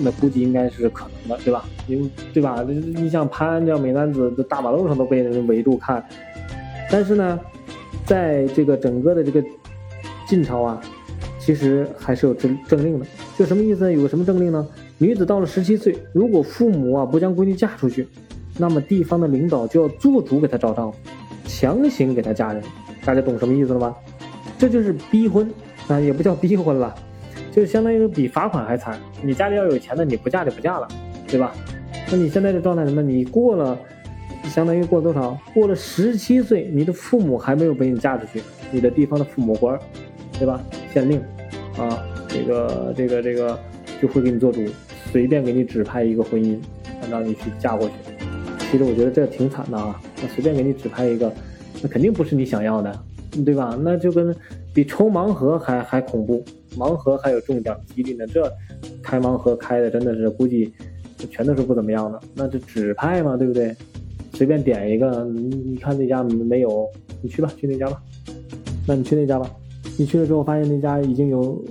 [0.00, 1.64] 那估计应该是可能的，对吧？
[1.86, 2.64] 因为对吧？
[2.68, 6.04] 你像潘安这样美男子，这大马路上都被人围住看。
[6.90, 7.40] 但是呢，
[8.04, 9.42] 在这个整个的这个
[10.26, 10.80] 晋朝啊，
[11.38, 13.06] 其实还是有政政令的。
[13.36, 13.92] 就什么意思呢？
[13.92, 14.66] 有个什么政令呢？
[14.98, 18.06] 女子到了十七岁，如果父母啊不将闺女嫁出去，
[18.56, 20.98] 那么地方的领导就要做主给她找丈夫，
[21.46, 22.62] 强行给她嫁人。
[23.04, 23.94] 大家懂什么意思了吗？
[24.58, 25.50] 这就是逼婚
[25.88, 26.94] 啊，也不叫逼婚了，
[27.56, 29.00] 就相当于比罚款还惨。
[29.22, 30.86] 你家里要有钱的，你不嫁就不嫁了，
[31.26, 31.54] 对吧？
[32.10, 33.00] 那你现在的状态什么？
[33.00, 33.76] 你过了，
[34.44, 35.36] 相当于过多少？
[35.54, 39.78] 过了十七岁，你的父母还没有被你嫁出去，你的地方的父母官，
[40.38, 40.62] 对吧？
[40.92, 41.18] 县令，
[41.78, 43.58] 啊，这个这个这个
[44.02, 44.60] 就会给你做主。
[45.10, 46.58] 随便给你指派一个婚姻，
[47.10, 47.94] 让你去嫁过去。
[48.70, 49.98] 其实我觉得这挺惨的啊！
[50.20, 51.32] 那随便给你指派一个，
[51.80, 53.00] 那肯定不是你想要的，
[53.44, 53.78] 对吧？
[53.80, 54.34] 那就跟
[54.74, 56.44] 比抽盲盒还还恐怖，
[56.76, 58.26] 盲盒还有中奖几率呢。
[58.26, 58.50] 这
[59.02, 60.72] 开盲盒开的真的是估计
[61.30, 62.20] 全都是不怎么样的。
[62.34, 63.74] 那就指派嘛，对不对？
[64.34, 66.86] 随便点一个，你你看那家没有，
[67.22, 68.02] 你去吧，去那家吧。
[68.86, 69.50] 那你去那家吧。
[69.98, 71.64] 你去了之后发现那家已经有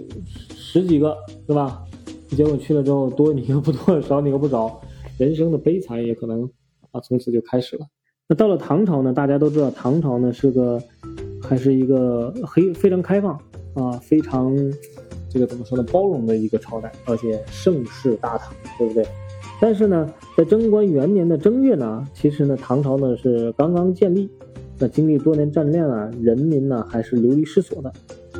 [0.56, 1.16] 十几个，
[1.48, 1.84] 是吧？
[2.30, 4.82] 结果去了之后，多你又不多，少你又不少，
[5.20, 6.44] 人生的悲惨也可能
[6.92, 7.86] 啊，从此就开始了。
[8.28, 9.14] 那到了唐朝呢？
[9.14, 10.82] 大家都知道，唐朝呢是个
[11.40, 13.40] 还是一个黑非常开放
[13.76, 14.56] 啊，非常
[15.30, 19.06] 这个怎么说呢，包容的一个朝代，而且盛世大唐，对不对？
[19.62, 24.30] 但是呢，在贞观元年的正月呢，其实呢，唐朝呢是刚刚建立，
[24.80, 27.94] 那经历多年战乱啊，人民呢还是流离失所的。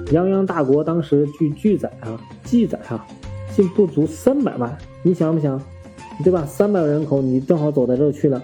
[0.08, 3.06] 泱泱大国当时据记载啊，记载啊。
[3.56, 5.58] 竟不足三百万，你想不想，
[6.26, 6.46] 对吧？
[6.46, 8.44] 三百万人口，你正好走在这去了。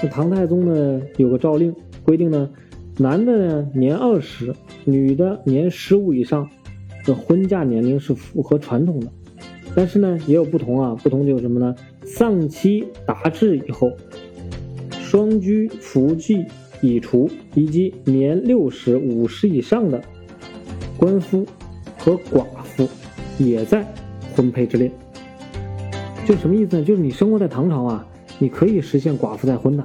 [0.00, 2.48] 那唐太宗呢，有个诏令规定呢，
[2.98, 6.48] 男的呢年二十，女的年十五以上
[7.04, 9.06] 的婚嫁年龄是符合传统的。
[9.74, 11.74] 但是呢，也有不同啊，不同就有什么呢？
[12.04, 13.92] 丧妻达至以后，
[14.90, 16.46] 双居服妓
[16.80, 20.02] 已除，以及年六十五十以上的
[20.96, 21.46] 官夫
[21.96, 22.88] 和寡妇
[23.38, 23.86] 也在。
[24.36, 24.88] 婚配之列，
[26.24, 26.84] 就什么意思呢？
[26.84, 28.06] 就是你生活在唐朝啊，
[28.38, 29.84] 你可以实现寡妇再婚的。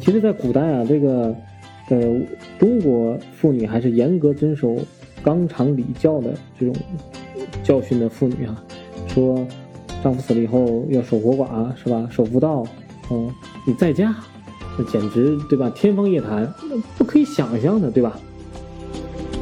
[0.00, 1.32] 其实，在古代啊，这个
[1.88, 2.20] 呃，
[2.58, 4.76] 中国妇女还是严格遵守
[5.22, 6.74] 纲常礼教的这种
[7.62, 8.62] 教训的妇女啊，
[9.06, 9.46] 说
[10.02, 12.08] 丈夫死了以后要守活寡，是吧？
[12.10, 12.64] 守妇道，
[13.10, 13.30] 嗯，
[13.66, 14.14] 你再嫁，
[14.78, 15.70] 那简直对吧？
[15.70, 16.46] 天方夜谭，
[16.96, 18.18] 不可以想象的，对吧？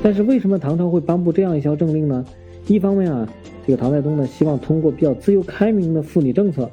[0.03, 2.25] 但是为什么唐朝会颁布这样一条政令呢？
[2.67, 3.29] 一方面啊。
[3.67, 6.71] 这个唐太宗呢，希望通过比较自由开明的妇女政策，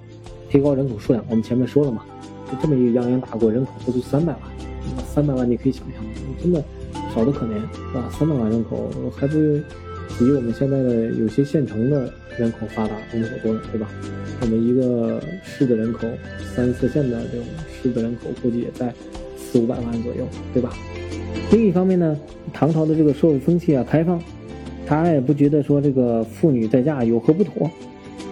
[0.48, 1.26] 提高人口数量。
[1.28, 2.04] 我们前面说了嘛，
[2.46, 4.42] 就这么一个泱泱大国，人口不足三百万，
[5.14, 6.04] 三百万你可以想象，
[6.42, 6.64] 真的
[7.14, 7.54] 少得可怜，
[7.92, 8.10] 是吧？
[8.18, 9.34] 三百万人口还不
[10.18, 13.88] 比我们现在的有些县城的人口发达人口多呢，对吧？
[14.42, 16.08] 我们一个市的人口，
[16.56, 17.46] 三四线的这种
[17.82, 18.94] 市的人口，估计也在
[19.38, 20.74] 四五百万左右，对吧？
[21.52, 22.18] 另一方面呢，
[22.52, 24.22] 唐朝的这个社会风气啊，开放。
[24.86, 27.72] 他也不觉得说这个妇女再嫁有何不妥，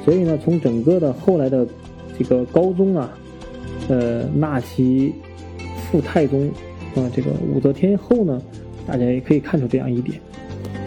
[0.03, 1.65] 所以呢，从整个的后来的
[2.19, 3.17] 这个高宗啊，
[3.87, 5.13] 呃，纳其
[5.89, 6.51] 父太宗
[6.95, 8.41] 啊，这个武则天后呢，
[8.85, 10.19] 大家也可以看出这样一点。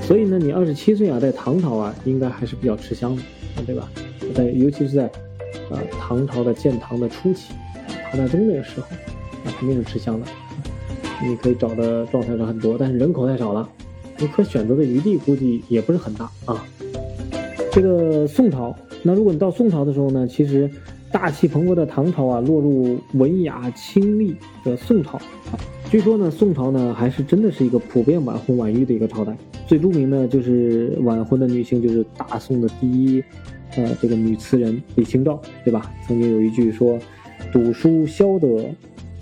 [0.03, 3.23] 所以呢，你二十七岁啊，在唐朝啊，应该还是比较吃香的，
[3.65, 3.89] 对吧？
[4.35, 5.07] 在尤其是在
[5.71, 7.55] 啊唐朝的建唐的初期，
[8.11, 8.87] 唐太宗那个时候，
[9.45, 10.27] 那肯定是吃香的。
[11.23, 13.67] 你可以找的状态是很多，但是人口太少了。
[14.19, 16.65] 你可选择的余地估计也不是很大啊。
[17.73, 20.71] 这个宋朝，那如果你到宋朝的时候呢，其实
[21.11, 25.59] 大气蓬勃的唐朝啊，落入文雅清丽的宋朝啊。
[25.95, 29.33] 据说呢，宋朝呢还是真的是一个普遍晚婚晚育的一个朝代。
[29.65, 33.23] 最著名的就是晚婚的女性，就是大宋的第一
[33.77, 35.93] 呃这个女词人李清照，对吧？
[36.05, 36.99] 曾经有一句说
[37.53, 38.69] ：“赌书消得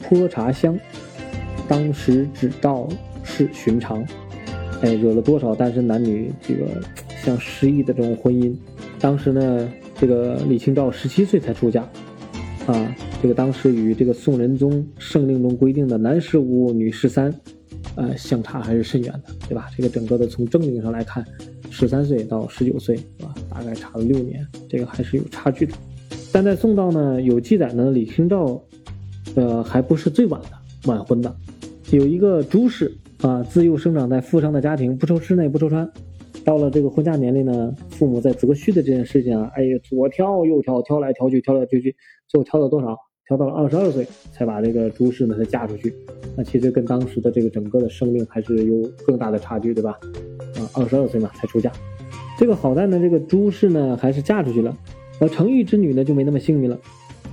[0.00, 0.74] 泼茶香，
[1.68, 2.88] 当时只道
[3.22, 4.02] 是寻常。”
[4.80, 6.64] 哎，惹了多少单身男女这个
[7.22, 8.50] 像失意的这种婚姻？
[8.98, 11.82] 当时呢，这个李清照十七岁才出嫁，
[12.66, 17.32] 啊，这个当时与这个宋仁宗圣令中规定的男十五、女十三，
[17.94, 19.70] 呃，相差还是甚远的，对吧？
[19.76, 21.24] 这个整个的从政令上来看，
[21.70, 23.32] 十三岁到十九岁，是吧？
[23.48, 25.72] 大概差了六年，这个还是有差距的。
[26.32, 28.60] 但在宋道呢，有记载呢，李清照，
[29.36, 31.32] 呃，还不是最晚的晚婚的，
[31.92, 32.92] 有一个朱氏。
[33.22, 35.88] 啊，自幼生长在富商的家庭，不愁吃，也不愁穿。
[36.44, 41.94] 到了这个婚嫁年龄呢，父母在择婿的这件事情啊，哎呀，左挑右挑，挑来挑去，挑来挑去，
[42.26, 42.98] 最后挑到多少？
[43.26, 45.94] 挑到了二十二岁，才把这个朱氏呢，才嫁出去。
[46.36, 49.98] 那其实跟当时的这个整个的生命还是有更大的差距，对吧？
[50.56, 51.70] 啊，二十二岁嘛，才出嫁。
[52.38, 54.76] 这个好在呢，这个朱氏呢，还是嫁出去了。
[55.20, 56.78] 而成玉之女呢，就没那么幸运了。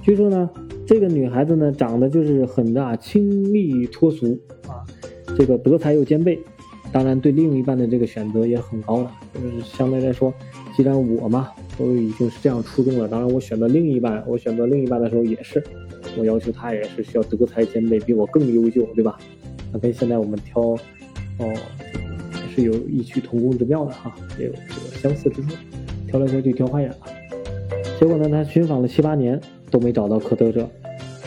[0.04, 0.50] 据说呢，
[0.86, 4.38] 这个女孩子呢，长得就是很大清丽脱俗
[4.68, 4.86] 啊。
[5.38, 6.40] 这个德才又兼备，
[6.92, 9.12] 当然对另一半的这个选择也很高了。
[9.34, 10.32] 就是相对来说，
[10.76, 11.50] 既然我嘛
[11.80, 13.08] 都已经是这样初衷了。
[13.08, 15.64] 当然，我选择另一半，我选择另一半的时候也是，
[16.18, 19.18] 我要求他也是需要德才兼备，比我更优秀，对吧？
[19.72, 21.54] 那跟现在我们挑，哦，
[22.32, 25.56] 还是有异曲同工之妙的哈，也有这个相似之处。
[26.08, 26.98] 挑来挑去挑花眼了，
[28.00, 30.68] 结果呢，他寻访了七八年都没找到可得者。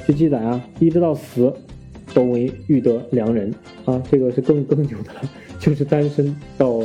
[0.04, 1.52] 据记载啊，一直到死
[2.12, 5.20] 都没遇得良人啊，这个是更更牛的了，
[5.60, 6.80] 就是单身到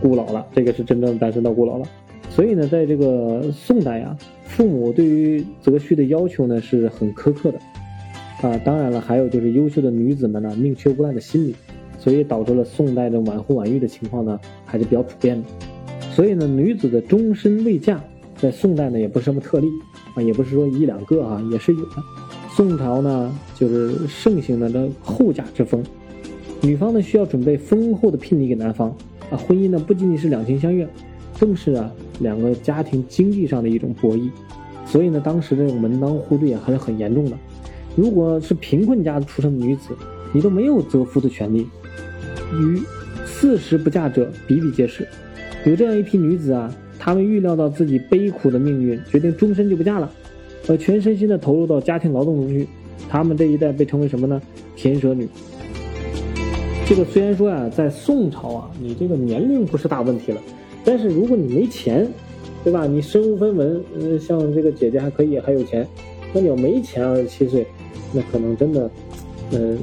[0.00, 1.84] 孤老了，这个是真正单身到孤老了。
[2.30, 7.58] 所以呢，在这个宋代啊，父母对于择婿的要求呢是很苛刻的
[8.40, 8.56] 啊。
[8.64, 11.54] 当然了，还有就是优秀的女子们呢宁缺毋滥的心理，
[11.98, 15.48] 所以导致了宋代的晚婚晚育的情况呢还是比较普遍的。
[16.14, 18.00] 所以呢，女子的终身未嫁，
[18.36, 19.66] 在宋代呢也不是什么特例
[20.14, 21.96] 啊，也不是说一两个啊，也是有的。
[22.54, 25.82] 宋朝呢，就是盛行的这后嫁之风，
[26.62, 28.88] 女方呢需要准备丰厚的聘礼给男方
[29.30, 29.36] 啊。
[29.36, 30.88] 婚姻呢不仅仅是两情相悦，
[31.38, 34.30] 更是啊两个家庭经济上的一种博弈。
[34.86, 37.36] 所以呢，当时这种门当户对啊还是很严重的。
[37.96, 39.96] 如果是贫困家出生的女子，
[40.32, 41.66] 你都没有择夫的权利，
[42.54, 42.80] 与
[43.26, 45.06] 四十不嫁者比比皆是。
[45.64, 50.10] 有这样一批女子啊，她们预料到自己悲苦的命运，决定终身就不嫁了。
[50.66, 52.66] 呃，全身心的投入到家庭劳动中去，
[53.08, 54.40] 他们这一代被称为什么呢？
[54.76, 55.28] 田舍女。
[56.86, 60.40] 这个虽然说啊，在宋朝啊，你这个年龄不是大问题了，
[60.84, 62.08] 但是如果你没钱，
[62.62, 62.86] 对吧？
[62.86, 65.86] 你身无分文，呃，像这个姐姐还可以还有钱，
[66.32, 67.66] 那你要没钱，二十七岁，
[68.12, 68.90] 那可能真的，
[69.52, 69.78] 嗯，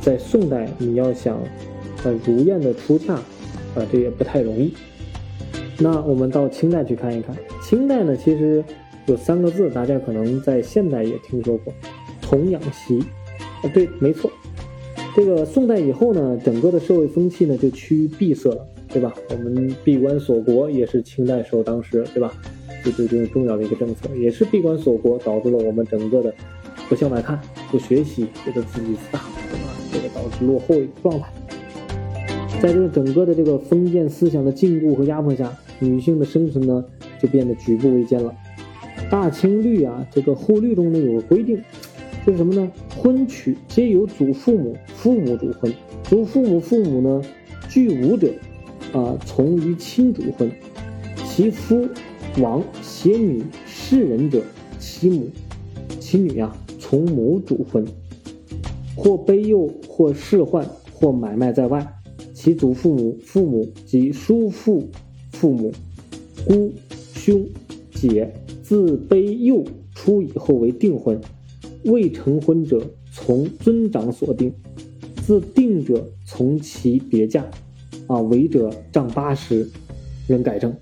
[0.00, 1.40] 在宋代你要想，
[2.04, 4.72] 呃，如愿的出嫁，啊，这也不太容易。
[5.78, 8.64] 那我们到清代去看一看，清代呢，其实。
[9.06, 11.74] 有三个字，大家可能在现代也听说过，
[12.20, 13.00] 童养媳。
[13.60, 14.30] 啊，对，没错。
[15.16, 19.12] 这个宋代以后呢，整个的社会风气呢就趋于闭塞了，对吧？
[19.30, 22.32] 我们闭关锁国也是清代时候当时，对吧？
[22.84, 26.34] 就最最重要的一个政策，也是闭关锁国导致了我们整个的
[26.88, 27.40] 不向外看、
[27.70, 29.20] 不学习，觉得自己大，
[29.50, 29.72] 对吧？
[29.92, 31.26] 这个导致落后状态。
[32.60, 36.84] 在这个整个的这个封建思想的禁锢和压迫下，女性的生存呢
[37.20, 38.34] 就变得举步维艰了。
[39.10, 41.60] 大清律啊，这个户律中呢有个规定，
[42.26, 42.70] 就是什么呢？
[42.96, 45.72] 婚娶皆由祖父母、父母主婚，
[46.04, 47.22] 祖父母、父母呢
[47.68, 48.28] 俱无者，
[48.92, 50.50] 啊，从于亲主婚。
[51.26, 51.88] 其夫
[52.38, 54.42] 亡携女世人者，
[54.78, 55.28] 其母、
[55.98, 57.86] 其女啊从母主婚。
[58.94, 61.86] 或悲幼，或仕宦，或买卖在外，
[62.34, 64.88] 其祖父母、父母及叔父、
[65.32, 65.72] 父母、
[66.46, 66.72] 姑、
[67.14, 67.46] 兄、
[67.94, 68.32] 姐。
[68.62, 69.62] 自卑幼
[69.94, 71.20] 出以后为订婚，
[71.84, 72.82] 未成婚者
[73.12, 74.50] 从尊长所定，
[75.26, 77.44] 自定者从其别嫁，
[78.12, 79.66] 啊，违者杖八十，
[80.28, 80.74] 人改正。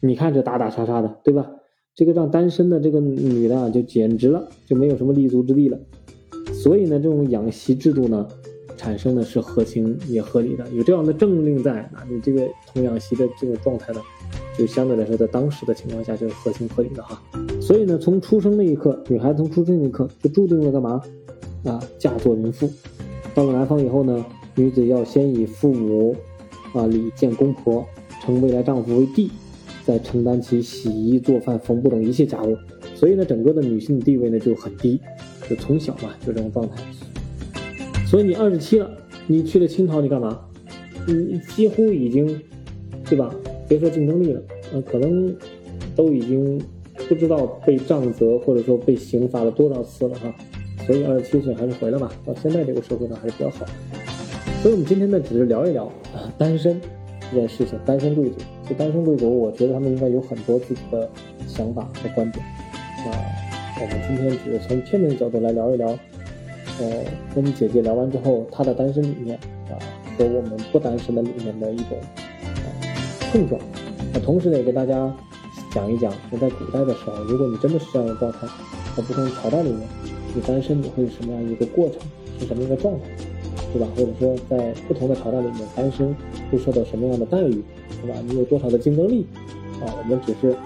[0.00, 1.50] 你看这打打杀杀的，对吧？
[1.96, 5.76] 这个让单身的这个女的啊，就简直了，就没有什么立足之地了。
[6.52, 8.28] 所以呢，这种养媳制度呢，
[8.76, 14.00] 产生的是合情也合理的，有这样的政令在，啊，你这个童养媳的这种状态呢？
[14.56, 17.20] 就相对来说，在当时的情况下，就是合情合理的哈。
[17.60, 21.02] 所以呢，从出生那一刻，女孩从出生那一刻就注定了干嘛？
[21.64, 22.70] 啊，嫁作人妇。
[23.34, 24.24] 到了南方以后呢，
[24.54, 26.14] 女子要先以父母
[26.74, 27.86] 啊礼见公婆，
[28.22, 29.30] 称未来丈夫为帝，
[29.84, 32.56] 再承担起洗衣、做饭、缝布等一切家务。
[32.94, 35.00] 所以呢，整个的女性地位呢就很低，
[35.48, 36.76] 就从小嘛就这种状态。
[38.06, 38.90] 所以你二十七了，
[39.26, 40.40] 你去了清朝，你干嘛？
[41.06, 42.40] 你几乎已经，
[43.08, 43.34] 对吧？
[43.68, 44.42] 别说竞争力了，
[44.72, 45.34] 呃，可能
[45.94, 46.60] 都已经
[47.08, 50.34] 不知道被杖责或者说被刑罚了多少次了哈，
[50.86, 52.10] 所以二十七岁还是回来吧。
[52.24, 53.66] 到现在这个社会呢还是比较好。
[54.60, 56.80] 所以我们今天呢只是聊一聊啊单身
[57.30, 58.36] 这件事情，单身贵族。
[58.68, 61.08] 就单身贵族，我觉得他们应该有很多自己的
[61.46, 62.44] 想法和观点。
[63.04, 65.88] 那我们今天只是从片面的角度来聊一聊，
[66.80, 67.04] 呃，
[67.34, 69.38] 跟姐姐聊完之后她的单身理念
[69.70, 69.78] 啊
[70.18, 71.96] 和我们不单身的里面的一种。
[73.30, 73.60] 碰撞，
[74.12, 75.14] 那同时呢，也给大家
[75.72, 78.46] 讲一讲，那在古代的时候，如果你真的是这样的状态，
[78.96, 79.80] 在不同朝代里面，
[80.34, 82.00] 你单身你会是什么样一个过程，
[82.40, 83.00] 是什么一个状态，
[83.72, 83.86] 对吧？
[83.96, 86.14] 或者说在不同的朝代里面，单身
[86.50, 87.62] 会受到什么样的待遇，
[88.02, 88.16] 对吧？
[88.26, 89.26] 你有多少的竞争力？
[89.80, 90.56] 啊，我们只是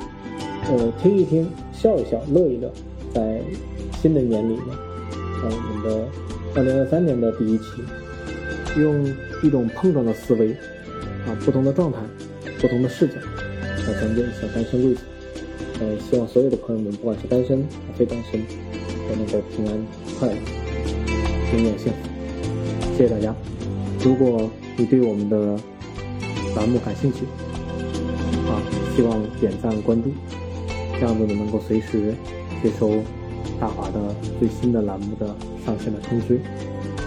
[0.69, 2.73] 呃听一听，笑一笑，乐一乐，
[3.13, 3.41] 在
[4.01, 4.67] 新的一年里面，
[5.43, 6.05] 在我们的
[6.55, 7.65] 二零二三年的第一期，
[8.79, 9.05] 用
[9.43, 10.53] 一种碰撞的思维，
[11.27, 11.99] 啊，不同的状态。
[12.61, 13.15] 不同的视角
[13.89, 15.01] 来讲解一下单身贵族。
[15.81, 18.41] 呃，希望所有的朋友们，不管是单身还是非单身，
[19.09, 19.85] 都能够平安
[20.21, 20.35] 快乐，
[21.53, 22.12] 永远幸福。
[23.03, 23.35] 谢谢大家。
[24.05, 25.59] 如果你对我们的
[26.55, 27.25] 栏目感兴趣，
[28.47, 28.63] 啊，
[28.95, 30.09] 希望点赞关注。
[31.01, 32.15] 这样子呢能够随时
[32.63, 33.03] 接收
[33.59, 35.35] 大华的最新的栏目的
[35.67, 36.39] 上线的通知。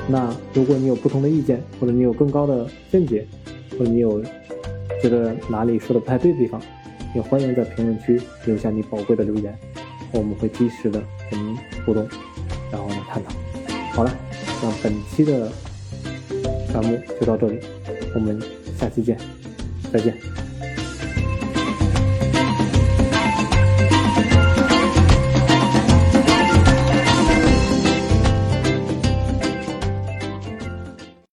[0.09, 3.25] 那如果你有不同的意见，或者你有更高的见解，
[3.79, 4.21] 或者你有
[5.01, 6.61] 觉得哪里说的不太对的地方，
[7.15, 9.57] 也欢迎在评论区留下你宝贵的留言，
[10.11, 12.05] 我们会及时的跟您互动，
[12.69, 13.31] 然后呢探讨。
[13.93, 14.11] 好了，
[14.61, 15.49] 那本期的
[16.76, 17.57] 栏目就到这里，
[18.13, 18.38] 我们
[18.78, 19.17] 下期见，
[19.93, 20.44] 再见。